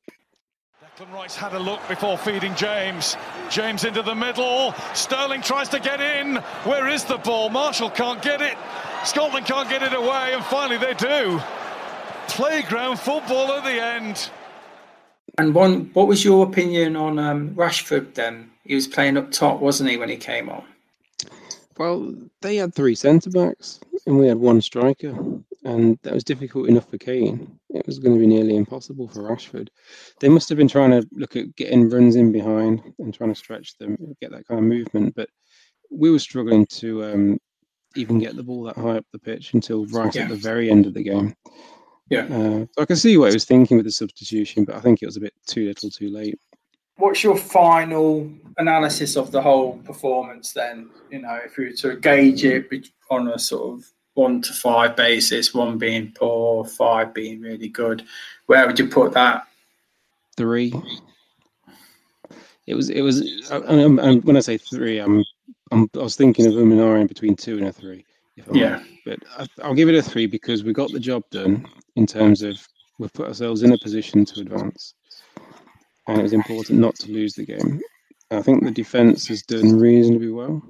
Declan 1.02 1.12
Rice 1.12 1.37
had 1.37 1.54
a 1.54 1.58
look 1.58 1.80
before 1.88 2.16
feeding 2.18 2.54
James. 2.54 3.16
James 3.50 3.85
into 3.85 4.02
the 4.02 4.14
middle. 4.14 4.74
Sterling 4.94 5.42
tries 5.42 5.68
to 5.70 5.80
get 5.80 6.00
in. 6.00 6.37
Where 6.64 6.88
is 6.88 7.04
the 7.04 7.18
ball? 7.18 7.48
Marshall 7.48 7.90
can't 7.90 8.22
get 8.22 8.40
it. 8.40 8.56
Scotland 9.04 9.46
can't 9.46 9.68
get 9.68 9.82
it 9.82 9.94
away, 9.94 10.32
and 10.35 10.44
finally 10.44 10.78
they 10.78 10.94
do. 10.94 11.40
Playground 12.28 12.98
football 12.98 13.52
at 13.52 13.64
the 13.64 13.82
end. 13.82 14.30
And 15.38 15.54
one, 15.54 15.90
what 15.94 16.08
was 16.08 16.24
your 16.24 16.46
opinion 16.46 16.94
on 16.94 17.18
um, 17.18 17.54
Rashford 17.54 18.14
then? 18.14 18.50
He 18.64 18.74
was 18.74 18.87
playing 18.87 19.16
up 19.16 19.30
top, 19.30 19.61
wasn't 19.61 19.90
he, 19.90 19.96
when 19.96 20.08
he 20.08 20.16
came 20.16 20.48
on? 20.48 20.64
Well, 21.78 22.14
they 22.40 22.56
had 22.56 22.74
three 22.74 22.94
centre 22.94 23.30
backs 23.30 23.80
and 24.06 24.18
we 24.18 24.26
had 24.26 24.38
one 24.38 24.61
striker, 24.61 25.16
and 25.64 25.98
that 26.02 26.12
was 26.12 26.24
difficult 26.24 26.68
enough 26.68 26.90
for 26.90 26.98
Kane. 26.98 27.58
It 27.70 27.87
was 27.87 27.98
going 27.98 28.14
to 28.14 28.20
be 28.20 28.26
nearly 28.26 28.56
impossible 28.56 29.08
for 29.08 29.22
Rashford. 29.22 29.68
They 30.20 30.28
must 30.28 30.48
have 30.48 30.58
been 30.58 30.68
trying 30.68 30.90
to 30.90 31.06
look 31.12 31.37
at 31.37 31.54
getting 31.56 31.88
runs 31.88 32.16
in 32.16 32.32
behind 32.32 32.82
and 32.98 33.14
trying 33.14 33.32
to 33.32 33.38
stretch 33.38 33.78
them, 33.78 33.96
get 34.20 34.32
that 34.32 34.46
kind 34.46 34.58
of 34.58 34.66
movement. 34.66 35.14
But 35.14 35.28
we 35.90 36.11
were 36.11 36.18
struggling 36.18 36.66
to 36.66 37.04
um, 37.04 37.38
even 37.96 38.18
get 38.18 38.37
the 38.37 38.42
ball 38.42 38.64
that 38.64 38.76
high 38.76 38.98
up 38.98 39.06
the 39.12 39.18
pitch 39.18 39.54
until 39.54 39.87
right 39.87 40.14
yeah. 40.14 40.22
at 40.22 40.28
the 40.28 40.37
very 40.37 40.70
end 40.70 40.87
of 40.87 40.94
the 40.94 41.04
game. 41.04 41.35
Yeah. 42.11 42.24
Uh, 42.24 42.66
so 42.72 42.82
I 42.82 42.85
can 42.85 42.96
see 42.96 43.16
what 43.16 43.30
he 43.30 43.37
was 43.37 43.44
thinking 43.44 43.76
with 43.76 43.87
the 43.87 43.92
substitution, 43.92 44.64
but 44.64 44.74
I 44.74 44.80
think 44.80 45.02
it 45.02 45.06
was 45.06 45.16
a 45.16 45.20
bit 45.20 45.35
too 45.46 45.66
little, 45.66 45.90
too 45.90 46.11
late. 46.11 46.38
What's 47.02 47.24
your 47.24 47.36
final 47.36 48.30
analysis 48.58 49.16
of 49.16 49.32
the 49.32 49.42
whole 49.42 49.78
performance 49.78 50.52
then? 50.52 50.88
You 51.10 51.22
know, 51.22 51.36
if 51.44 51.56
we 51.56 51.64
were 51.64 51.72
to 51.72 51.96
gauge 51.96 52.44
it 52.44 52.68
on 53.10 53.26
a 53.26 53.40
sort 53.40 53.76
of 53.76 53.90
one 54.14 54.40
to 54.42 54.52
five 54.52 54.94
basis, 54.94 55.52
one 55.52 55.78
being 55.78 56.12
poor, 56.12 56.64
five 56.64 57.12
being 57.12 57.40
really 57.40 57.66
good, 57.66 58.04
where 58.46 58.68
would 58.68 58.78
you 58.78 58.86
put 58.86 59.12
that? 59.14 59.48
Three. 60.36 60.72
It 62.68 62.76
was. 62.76 62.88
It 62.88 63.00
was. 63.00 63.50
Uh, 63.50 63.62
and, 63.62 63.80
um, 63.80 63.98
and 63.98 64.22
when 64.22 64.36
I 64.36 64.40
say 64.40 64.56
three, 64.56 65.00
I'm, 65.00 65.24
I'm. 65.72 65.90
I 65.96 66.04
was 66.04 66.14
thinking 66.14 66.46
of 66.46 66.54
them 66.54 66.70
in 66.70 67.06
between 67.08 67.34
two 67.34 67.58
and 67.58 67.66
a 67.66 67.72
three. 67.72 68.04
yeah. 68.52 68.80
But 69.04 69.18
I, 69.36 69.48
I'll 69.64 69.74
give 69.74 69.88
it 69.88 69.96
a 69.96 70.02
three 70.02 70.26
because 70.26 70.62
we 70.62 70.72
got 70.72 70.92
the 70.92 71.00
job 71.00 71.24
done 71.32 71.66
in 71.96 72.06
terms 72.06 72.42
of 72.42 72.56
we've 73.00 73.12
put 73.12 73.26
ourselves 73.26 73.64
in 73.64 73.72
a 73.72 73.78
position 73.78 74.24
to 74.26 74.40
advance, 74.42 74.94
and 76.06 76.18
it 76.18 76.22
was 76.22 76.32
important 76.32 76.78
not 76.78 76.94
to 76.96 77.10
lose 77.10 77.34
the 77.34 77.46
game. 77.46 77.80
I 78.30 78.42
think 78.42 78.64
the 78.64 78.70
defence 78.70 79.26
has 79.28 79.42
done 79.42 79.78
reasonably 79.78 80.30
well, 80.30 80.62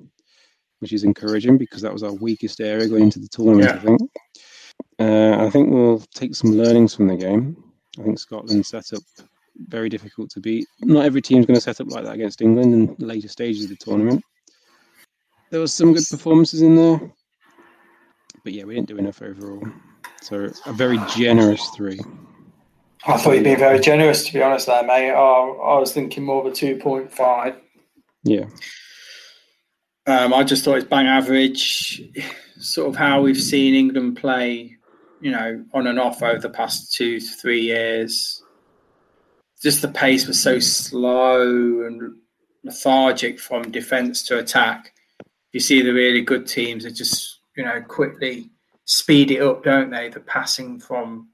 which 0.80 0.92
is 0.92 1.04
encouraging 1.04 1.58
because 1.58 1.82
that 1.82 1.92
was 1.92 2.02
our 2.02 2.12
weakest 2.12 2.60
area 2.60 2.88
going 2.88 3.04
into 3.04 3.20
the 3.20 3.28
tournament. 3.28 3.66
Yeah. 3.66 3.76
I 3.76 3.78
think. 3.78 4.10
Uh, 4.98 5.44
I 5.44 5.50
think 5.50 5.70
we'll 5.70 6.00
take 6.14 6.34
some 6.34 6.52
learnings 6.52 6.94
from 6.94 7.08
the 7.08 7.16
game. 7.16 7.56
I 7.98 8.02
think 8.02 8.18
Scotland 8.18 8.64
set 8.66 8.92
up 8.92 9.02
very 9.68 9.88
difficult 9.88 10.30
to 10.30 10.40
beat. 10.40 10.66
Not 10.80 11.04
every 11.04 11.22
team's 11.22 11.46
going 11.46 11.56
to 11.56 11.60
set 11.60 11.80
up 11.80 11.90
like 11.90 12.04
that 12.04 12.14
against 12.14 12.40
England 12.40 12.74
in 12.74 12.86
the 12.98 13.06
later 13.06 13.28
stages 13.28 13.64
of 13.64 13.70
the 13.70 13.76
tournament. 13.76 14.22
There 15.50 15.60
was 15.60 15.74
some 15.74 15.92
good 15.92 16.04
performances 16.10 16.62
in 16.62 16.76
there, 16.76 17.00
but 18.42 18.52
yeah, 18.52 18.64
we 18.64 18.74
didn't 18.74 18.88
do 18.88 18.96
enough 18.96 19.20
overall. 19.22 19.62
So 20.22 20.50
a 20.66 20.72
very 20.72 20.98
generous 21.14 21.68
three. 21.76 22.00
I 23.04 23.16
thought 23.16 23.32
you'd 23.32 23.44
been 23.44 23.58
very 23.58 23.80
generous, 23.80 24.24
to 24.26 24.32
be 24.32 24.42
honest, 24.42 24.66
there, 24.66 24.84
mate. 24.84 25.10
I, 25.10 25.14
I 25.14 25.78
was 25.78 25.92
thinking 25.92 26.24
more 26.24 26.40
of 26.40 26.46
a 26.46 26.54
2.5. 26.54 27.56
Yeah. 28.22 28.44
Um, 30.06 30.32
I 30.32 30.44
just 30.44 30.64
thought 30.64 30.78
it's 30.78 30.86
bang 30.86 31.06
average, 31.06 32.02
sort 32.58 32.88
of 32.88 32.96
how 32.96 33.22
we've 33.22 33.40
seen 33.40 33.74
England 33.74 34.16
play, 34.16 34.76
you 35.20 35.32
know, 35.32 35.64
on 35.74 35.86
and 35.88 35.98
off 35.98 36.22
over 36.22 36.40
the 36.40 36.50
past 36.50 36.94
two 36.94 37.18
to 37.18 37.26
three 37.26 37.60
years. 37.60 38.42
Just 39.60 39.82
the 39.82 39.88
pace 39.88 40.26
was 40.26 40.40
so 40.40 40.58
slow 40.58 41.42
and 41.82 42.16
lethargic 42.64 43.40
from 43.40 43.70
defence 43.70 44.22
to 44.24 44.38
attack. 44.38 44.92
You 45.52 45.60
see 45.60 45.82
the 45.82 45.92
really 45.92 46.22
good 46.22 46.46
teams 46.46 46.84
that 46.84 46.92
just, 46.92 47.40
you 47.56 47.64
know, 47.64 47.80
quickly 47.82 48.50
speed 48.84 49.30
it 49.30 49.42
up, 49.42 49.64
don't 49.64 49.90
they? 49.90 50.08
The 50.08 50.20
passing 50.20 50.80
from 50.80 51.28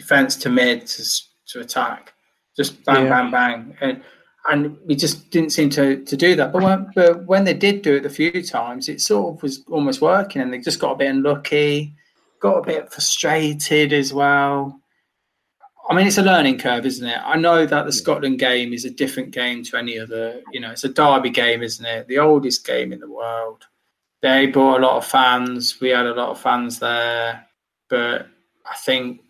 defence 0.00 0.36
to 0.36 0.48
mid 0.48 0.86
to, 0.86 1.02
to 1.48 1.60
attack, 1.60 2.12
just 2.56 2.84
bang, 2.84 3.04
Yeah. 3.06 3.10
bang, 3.10 3.30
bang, 3.30 3.76
and 3.80 4.02
and 4.48 4.76
we 4.86 4.96
just 4.96 5.30
didn't 5.30 5.50
seem 5.50 5.68
to, 5.70 6.02
to 6.04 6.16
do 6.16 6.34
that. 6.34 6.50
But 6.50 6.62
when, 6.62 6.90
but 6.94 7.26
when 7.26 7.44
they 7.44 7.52
did 7.52 7.82
do 7.82 7.96
it 7.96 8.06
a 8.06 8.10
few 8.10 8.42
times, 8.42 8.88
it 8.88 9.02
sort 9.02 9.34
of 9.36 9.42
was 9.42 9.62
almost 9.68 10.00
working, 10.00 10.40
and 10.40 10.52
they 10.52 10.58
just 10.58 10.80
got 10.80 10.92
a 10.92 10.96
bit 10.96 11.10
unlucky, 11.10 11.94
got 12.40 12.56
a 12.56 12.62
bit 12.62 12.90
frustrated 12.90 13.92
as 13.92 14.14
well. 14.14 14.80
I 15.90 15.94
mean, 15.94 16.06
it's 16.06 16.18
a 16.18 16.22
learning 16.22 16.58
curve, 16.58 16.86
isn't 16.86 17.06
it? 17.06 17.18
I 17.22 17.36
know 17.36 17.66
that 17.66 17.84
the 17.84 17.92
Scotland 17.92 18.38
game 18.38 18.72
is 18.72 18.84
a 18.86 18.90
different 18.90 19.32
game 19.32 19.62
to 19.64 19.76
any 19.76 19.98
other. 19.98 20.40
You 20.52 20.60
know, 20.60 20.70
it's 20.70 20.84
a 20.84 20.88
derby 20.88 21.30
game, 21.30 21.62
isn't 21.62 21.84
it? 21.84 22.08
The 22.08 22.18
oldest 22.18 22.66
game 22.66 22.92
in 22.94 23.00
the 23.00 23.10
world. 23.10 23.66
They 24.22 24.46
brought 24.46 24.80
a 24.80 24.86
lot 24.86 24.96
of 24.96 25.06
fans. 25.06 25.80
We 25.80 25.88
had 25.90 26.06
a 26.06 26.14
lot 26.14 26.30
of 26.30 26.40
fans 26.40 26.78
there, 26.78 27.46
but 27.90 28.26
I 28.64 28.74
think 28.76 29.20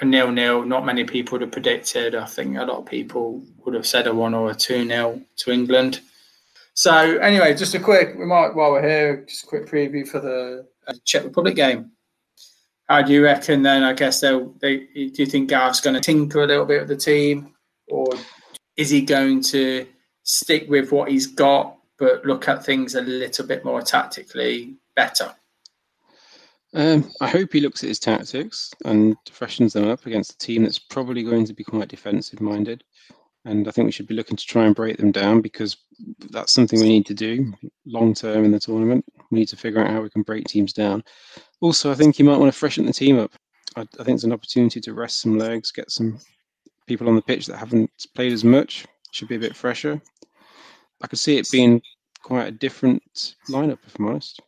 a 0.00 0.04
nil-nil. 0.04 0.64
Not 0.64 0.86
many 0.86 1.04
people 1.04 1.32
would 1.32 1.42
have 1.42 1.52
predicted. 1.52 2.14
I 2.14 2.26
think 2.26 2.56
a 2.56 2.64
lot 2.64 2.78
of 2.78 2.86
people 2.86 3.42
would 3.64 3.74
have 3.74 3.86
said 3.86 4.06
a 4.06 4.14
one 4.14 4.34
or 4.34 4.50
a 4.50 4.54
two-nil 4.54 5.20
to 5.36 5.50
England. 5.50 6.00
So 6.74 7.18
anyway, 7.18 7.54
just 7.54 7.74
a 7.74 7.80
quick. 7.80 8.14
remark 8.16 8.56
while 8.56 8.72
we're 8.72 8.88
here, 8.88 9.24
just 9.28 9.44
a 9.44 9.46
quick 9.46 9.66
preview 9.66 10.06
for 10.06 10.20
the 10.20 10.66
uh, 10.86 10.94
Czech 11.04 11.24
Republic 11.24 11.54
game. 11.54 11.90
How 12.88 13.02
do 13.02 13.12
you 13.12 13.22
reckon? 13.22 13.62
Then 13.62 13.84
I 13.84 13.92
guess 13.92 14.20
they'll. 14.20 14.54
They, 14.60 14.78
do 14.94 15.12
you 15.16 15.26
think 15.26 15.50
Gareth's 15.50 15.80
going 15.80 15.94
to 15.94 16.00
tinker 16.00 16.42
a 16.42 16.46
little 16.46 16.64
bit 16.64 16.80
with 16.80 16.88
the 16.88 16.96
team, 16.96 17.54
or 17.88 18.06
is 18.76 18.90
he 18.90 19.02
going 19.02 19.42
to 19.42 19.86
stick 20.22 20.68
with 20.68 20.90
what 20.90 21.10
he's 21.10 21.26
got, 21.26 21.76
but 21.98 22.24
look 22.24 22.48
at 22.48 22.64
things 22.64 22.94
a 22.94 23.02
little 23.02 23.46
bit 23.46 23.64
more 23.64 23.82
tactically 23.82 24.74
better? 24.96 25.34
Um, 26.72 27.10
I 27.20 27.28
hope 27.28 27.52
he 27.52 27.60
looks 27.60 27.82
at 27.82 27.88
his 27.88 27.98
tactics 27.98 28.70
and 28.84 29.16
freshens 29.30 29.72
them 29.72 29.88
up 29.88 30.06
against 30.06 30.34
a 30.34 30.38
team 30.38 30.62
that's 30.62 30.78
probably 30.78 31.22
going 31.22 31.44
to 31.46 31.52
be 31.52 31.64
quite 31.64 31.88
defensive 31.88 32.40
minded. 32.40 32.84
And 33.44 33.66
I 33.66 33.70
think 33.70 33.86
we 33.86 33.92
should 33.92 34.06
be 34.06 34.14
looking 34.14 34.36
to 34.36 34.46
try 34.46 34.66
and 34.66 34.74
break 34.74 34.98
them 34.98 35.10
down 35.12 35.40
because 35.40 35.76
that's 36.30 36.52
something 36.52 36.78
we 36.78 36.88
need 36.88 37.06
to 37.06 37.14
do 37.14 37.52
long 37.86 38.14
term 38.14 38.44
in 38.44 38.52
the 38.52 38.60
tournament. 38.60 39.04
We 39.30 39.40
need 39.40 39.48
to 39.48 39.56
figure 39.56 39.80
out 39.80 39.90
how 39.90 40.02
we 40.02 40.10
can 40.10 40.22
break 40.22 40.44
teams 40.44 40.72
down. 40.72 41.02
Also, 41.60 41.90
I 41.90 41.94
think 41.94 42.18
you 42.18 42.24
might 42.24 42.38
want 42.38 42.52
to 42.52 42.58
freshen 42.58 42.86
the 42.86 42.92
team 42.92 43.18
up. 43.18 43.32
I, 43.76 43.82
I 43.98 44.04
think 44.04 44.16
it's 44.16 44.24
an 44.24 44.32
opportunity 44.32 44.80
to 44.80 44.94
rest 44.94 45.20
some 45.20 45.38
legs, 45.38 45.72
get 45.72 45.90
some 45.90 46.18
people 46.86 47.08
on 47.08 47.16
the 47.16 47.22
pitch 47.22 47.46
that 47.46 47.56
haven't 47.56 47.90
played 48.14 48.32
as 48.32 48.44
much, 48.44 48.84
should 49.12 49.28
be 49.28 49.36
a 49.36 49.40
bit 49.40 49.56
fresher. 49.56 50.00
I 51.02 51.06
could 51.06 51.18
see 51.18 51.38
it 51.38 51.50
being 51.50 51.80
quite 52.22 52.46
a 52.46 52.52
different 52.52 53.02
lineup, 53.48 53.78
if 53.86 53.98
I'm 53.98 54.06
honest. 54.06 54.40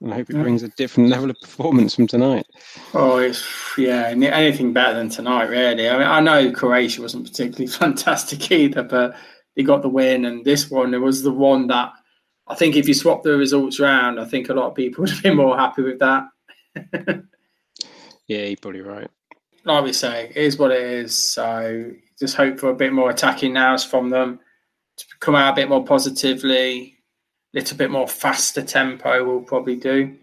And 0.00 0.12
I 0.12 0.16
hope 0.16 0.30
it 0.30 0.36
Yeah. 0.36 0.42
brings 0.42 0.62
a 0.62 0.68
different 0.68 1.10
level 1.10 1.28
of 1.30 1.38
performance 1.40 1.94
from 1.94 2.06
tonight. 2.06 2.46
Oh, 2.94 3.18
it's, 3.18 3.44
yeah, 3.76 4.08
anything 4.08 4.72
better 4.72 4.94
than 4.94 5.10
tonight, 5.10 5.44
really. 5.50 5.88
I 5.88 5.98
mean, 5.98 6.06
I 6.06 6.20
know 6.20 6.50
Croatia 6.52 7.02
wasn't 7.02 7.26
particularly 7.26 7.66
fantastic 7.84 8.50
either, 8.50 8.82
but 8.82 9.14
they 9.56 9.62
got 9.62 9.82
the 9.82 9.88
win, 9.88 10.24
and 10.24 10.44
this 10.44 10.70
one, 10.70 10.94
it 10.94 10.98
was 10.98 11.22
the 11.22 11.32
one 11.32 11.66
that 11.66 11.92
I 12.46 12.54
think 12.54 12.76
if 12.76 12.88
you 12.88 12.94
swap 12.94 13.22
the 13.22 13.36
results 13.36 13.78
around, 13.78 14.18
I 14.18 14.24
think 14.24 14.48
a 14.48 14.54
lot 14.54 14.68
of 14.68 14.74
people 14.74 15.02
would 15.02 15.10
have 15.10 15.22
been 15.22 15.36
more 15.36 15.56
happy 15.56 15.82
with 15.82 15.98
that. 16.00 16.24
Yeah, 18.26 18.44
you're 18.44 18.56
probably 18.56 18.80
right. 18.80 19.08
Like 19.64 19.84
we 19.84 19.92
say, 19.92 20.30
it 20.30 20.36
is 20.36 20.56
what 20.58 20.70
it 20.70 20.82
is. 20.82 21.14
So 21.14 21.90
just 22.18 22.36
hope 22.36 22.58
for 22.58 22.70
a 22.70 22.74
bit 22.74 22.92
more 22.92 23.10
attacking 23.10 23.52
nows 23.52 23.84
from 23.84 24.08
them 24.08 24.40
to 24.96 25.04
come 25.20 25.34
out 25.34 25.52
a 25.52 25.56
bit 25.56 25.68
more 25.68 25.84
positively, 25.84 26.96
little 27.54 27.76
bit 27.76 27.90
more 27.90 28.08
faster 28.08 28.62
tempo. 28.62 29.24
We'll 29.24 29.42
probably 29.42 29.76
do. 29.76 30.16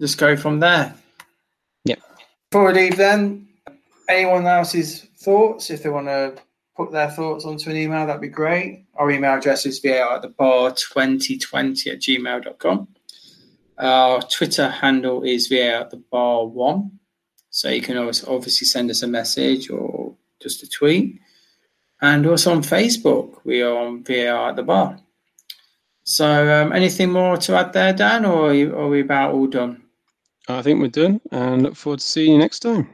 Just 0.00 0.18
go 0.18 0.36
from 0.36 0.60
there. 0.60 0.94
Yep. 1.84 2.00
Before 2.50 2.66
we 2.66 2.72
leave, 2.72 2.96
then, 2.96 3.48
anyone 4.08 4.46
else's 4.46 5.06
thoughts? 5.18 5.70
If 5.70 5.82
they 5.82 5.88
want 5.88 6.06
to 6.06 6.34
put 6.76 6.92
their 6.92 7.10
thoughts 7.10 7.44
onto 7.44 7.70
an 7.70 7.76
email, 7.76 8.06
that'd 8.06 8.20
be 8.20 8.28
great. 8.28 8.84
Our 8.94 9.10
email 9.10 9.34
address 9.34 9.66
is 9.66 9.78
VAR 9.78 10.16
at 10.16 10.22
the 10.22 10.28
bar 10.28 10.70
2020 10.70 11.90
at 11.90 12.00
gmail.com. 12.00 12.88
Our 13.78 14.22
Twitter 14.22 14.68
handle 14.68 15.22
is 15.22 15.48
VAR 15.48 15.82
at 15.82 15.90
the 15.90 16.02
bar 16.10 16.46
one. 16.46 16.98
So 17.50 17.68
you 17.68 17.82
can 17.82 17.98
always 17.98 18.24
obviously 18.24 18.66
send 18.66 18.90
us 18.90 19.02
a 19.02 19.06
message 19.06 19.70
or 19.70 20.14
just 20.40 20.62
a 20.62 20.68
tweet. 20.68 21.20
And 22.00 22.26
also 22.26 22.52
on 22.52 22.62
Facebook, 22.62 23.44
we 23.44 23.62
are 23.62 23.76
on 23.76 24.02
VAR 24.02 24.50
at 24.50 24.56
the 24.56 24.62
bar. 24.62 24.98
So 26.04 26.26
um, 26.62 26.72
anything 26.72 27.12
more 27.12 27.36
to 27.38 27.56
add 27.56 27.72
there, 27.72 27.92
Dan, 27.92 28.24
or 28.24 28.50
are, 28.50 28.54
you, 28.54 28.76
are 28.76 28.88
we 28.88 29.00
about 29.00 29.34
all 29.34 29.46
done? 29.46 29.82
I 30.48 30.60
think 30.62 30.80
we're 30.80 30.88
done 30.88 31.20
and 31.30 31.62
look 31.62 31.76
forward 31.76 32.00
to 32.00 32.04
seeing 32.06 32.32
you 32.32 32.38
next 32.38 32.60
time. 32.60 32.88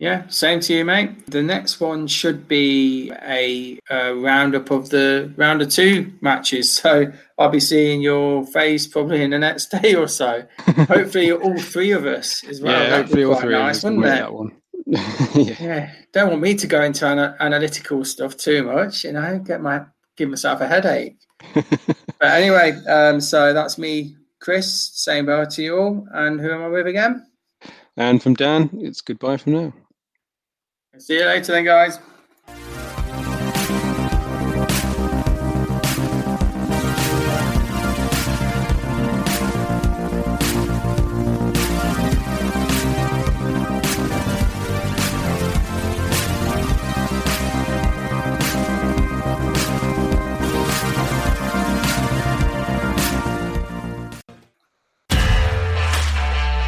Yeah, 0.00 0.28
same 0.28 0.60
to 0.60 0.74
you, 0.74 0.84
mate. 0.84 1.26
The 1.26 1.42
next 1.42 1.80
one 1.80 2.06
should 2.06 2.46
be 2.46 3.10
a, 3.22 3.78
uh 3.90 4.14
roundup 4.14 4.70
of 4.70 4.90
the 4.90 5.32
round 5.36 5.60
of 5.62 5.70
two 5.70 6.12
matches. 6.20 6.72
So 6.82 7.12
I'll 7.36 7.48
be 7.48 7.58
seeing 7.60 8.00
your 8.00 8.46
face 8.46 8.86
probably 8.86 9.22
in 9.22 9.30
the 9.30 9.38
next 9.38 9.66
day 9.82 9.94
or 9.96 10.06
so. 10.06 10.44
Hopefully, 10.86 11.32
all 11.32 11.58
three 11.58 11.90
of 11.92 12.06
us 12.06 12.44
as 12.44 12.60
well. 12.60 12.72
yeah, 12.72 12.90
That'd 12.90 13.06
hopefully 13.06 13.24
all 13.24 13.40
three 13.40 13.52
nice, 13.54 13.78
of 13.78 13.78
us 13.78 13.84
wouldn't 13.84 14.02
that 14.04 14.32
one. 14.32 14.52
yeah. 14.86 15.56
Yeah, 15.60 15.90
don't 16.12 16.30
want 16.30 16.42
me 16.42 16.54
to 16.54 16.66
go 16.68 16.82
into 16.82 17.04
ana- 17.06 17.36
analytical 17.40 18.04
stuff 18.04 18.36
too 18.36 18.62
much. 18.64 19.02
You 19.04 19.12
know, 19.12 19.38
get 19.40 19.60
my 19.60 19.82
give 20.16 20.28
myself 20.30 20.60
a 20.60 20.68
headache. 20.68 21.16
but 21.54 22.30
anyway, 22.30 22.72
um, 22.86 23.20
so 23.20 23.52
that's 23.52 23.78
me, 23.78 24.16
Chris. 24.40 24.90
Saying 24.94 25.26
bye 25.26 25.44
to 25.44 25.62
you 25.62 25.78
all. 25.78 26.08
And 26.12 26.40
who 26.40 26.50
am 26.50 26.62
I 26.62 26.68
with 26.68 26.86
again? 26.86 27.26
And 27.96 28.22
from 28.22 28.34
Dan, 28.34 28.70
it's 28.74 29.00
goodbye 29.00 29.38
from 29.38 29.52
now. 29.52 29.72
See 30.98 31.18
you 31.18 31.24
later, 31.24 31.52
then, 31.52 31.64
guys. 31.64 31.98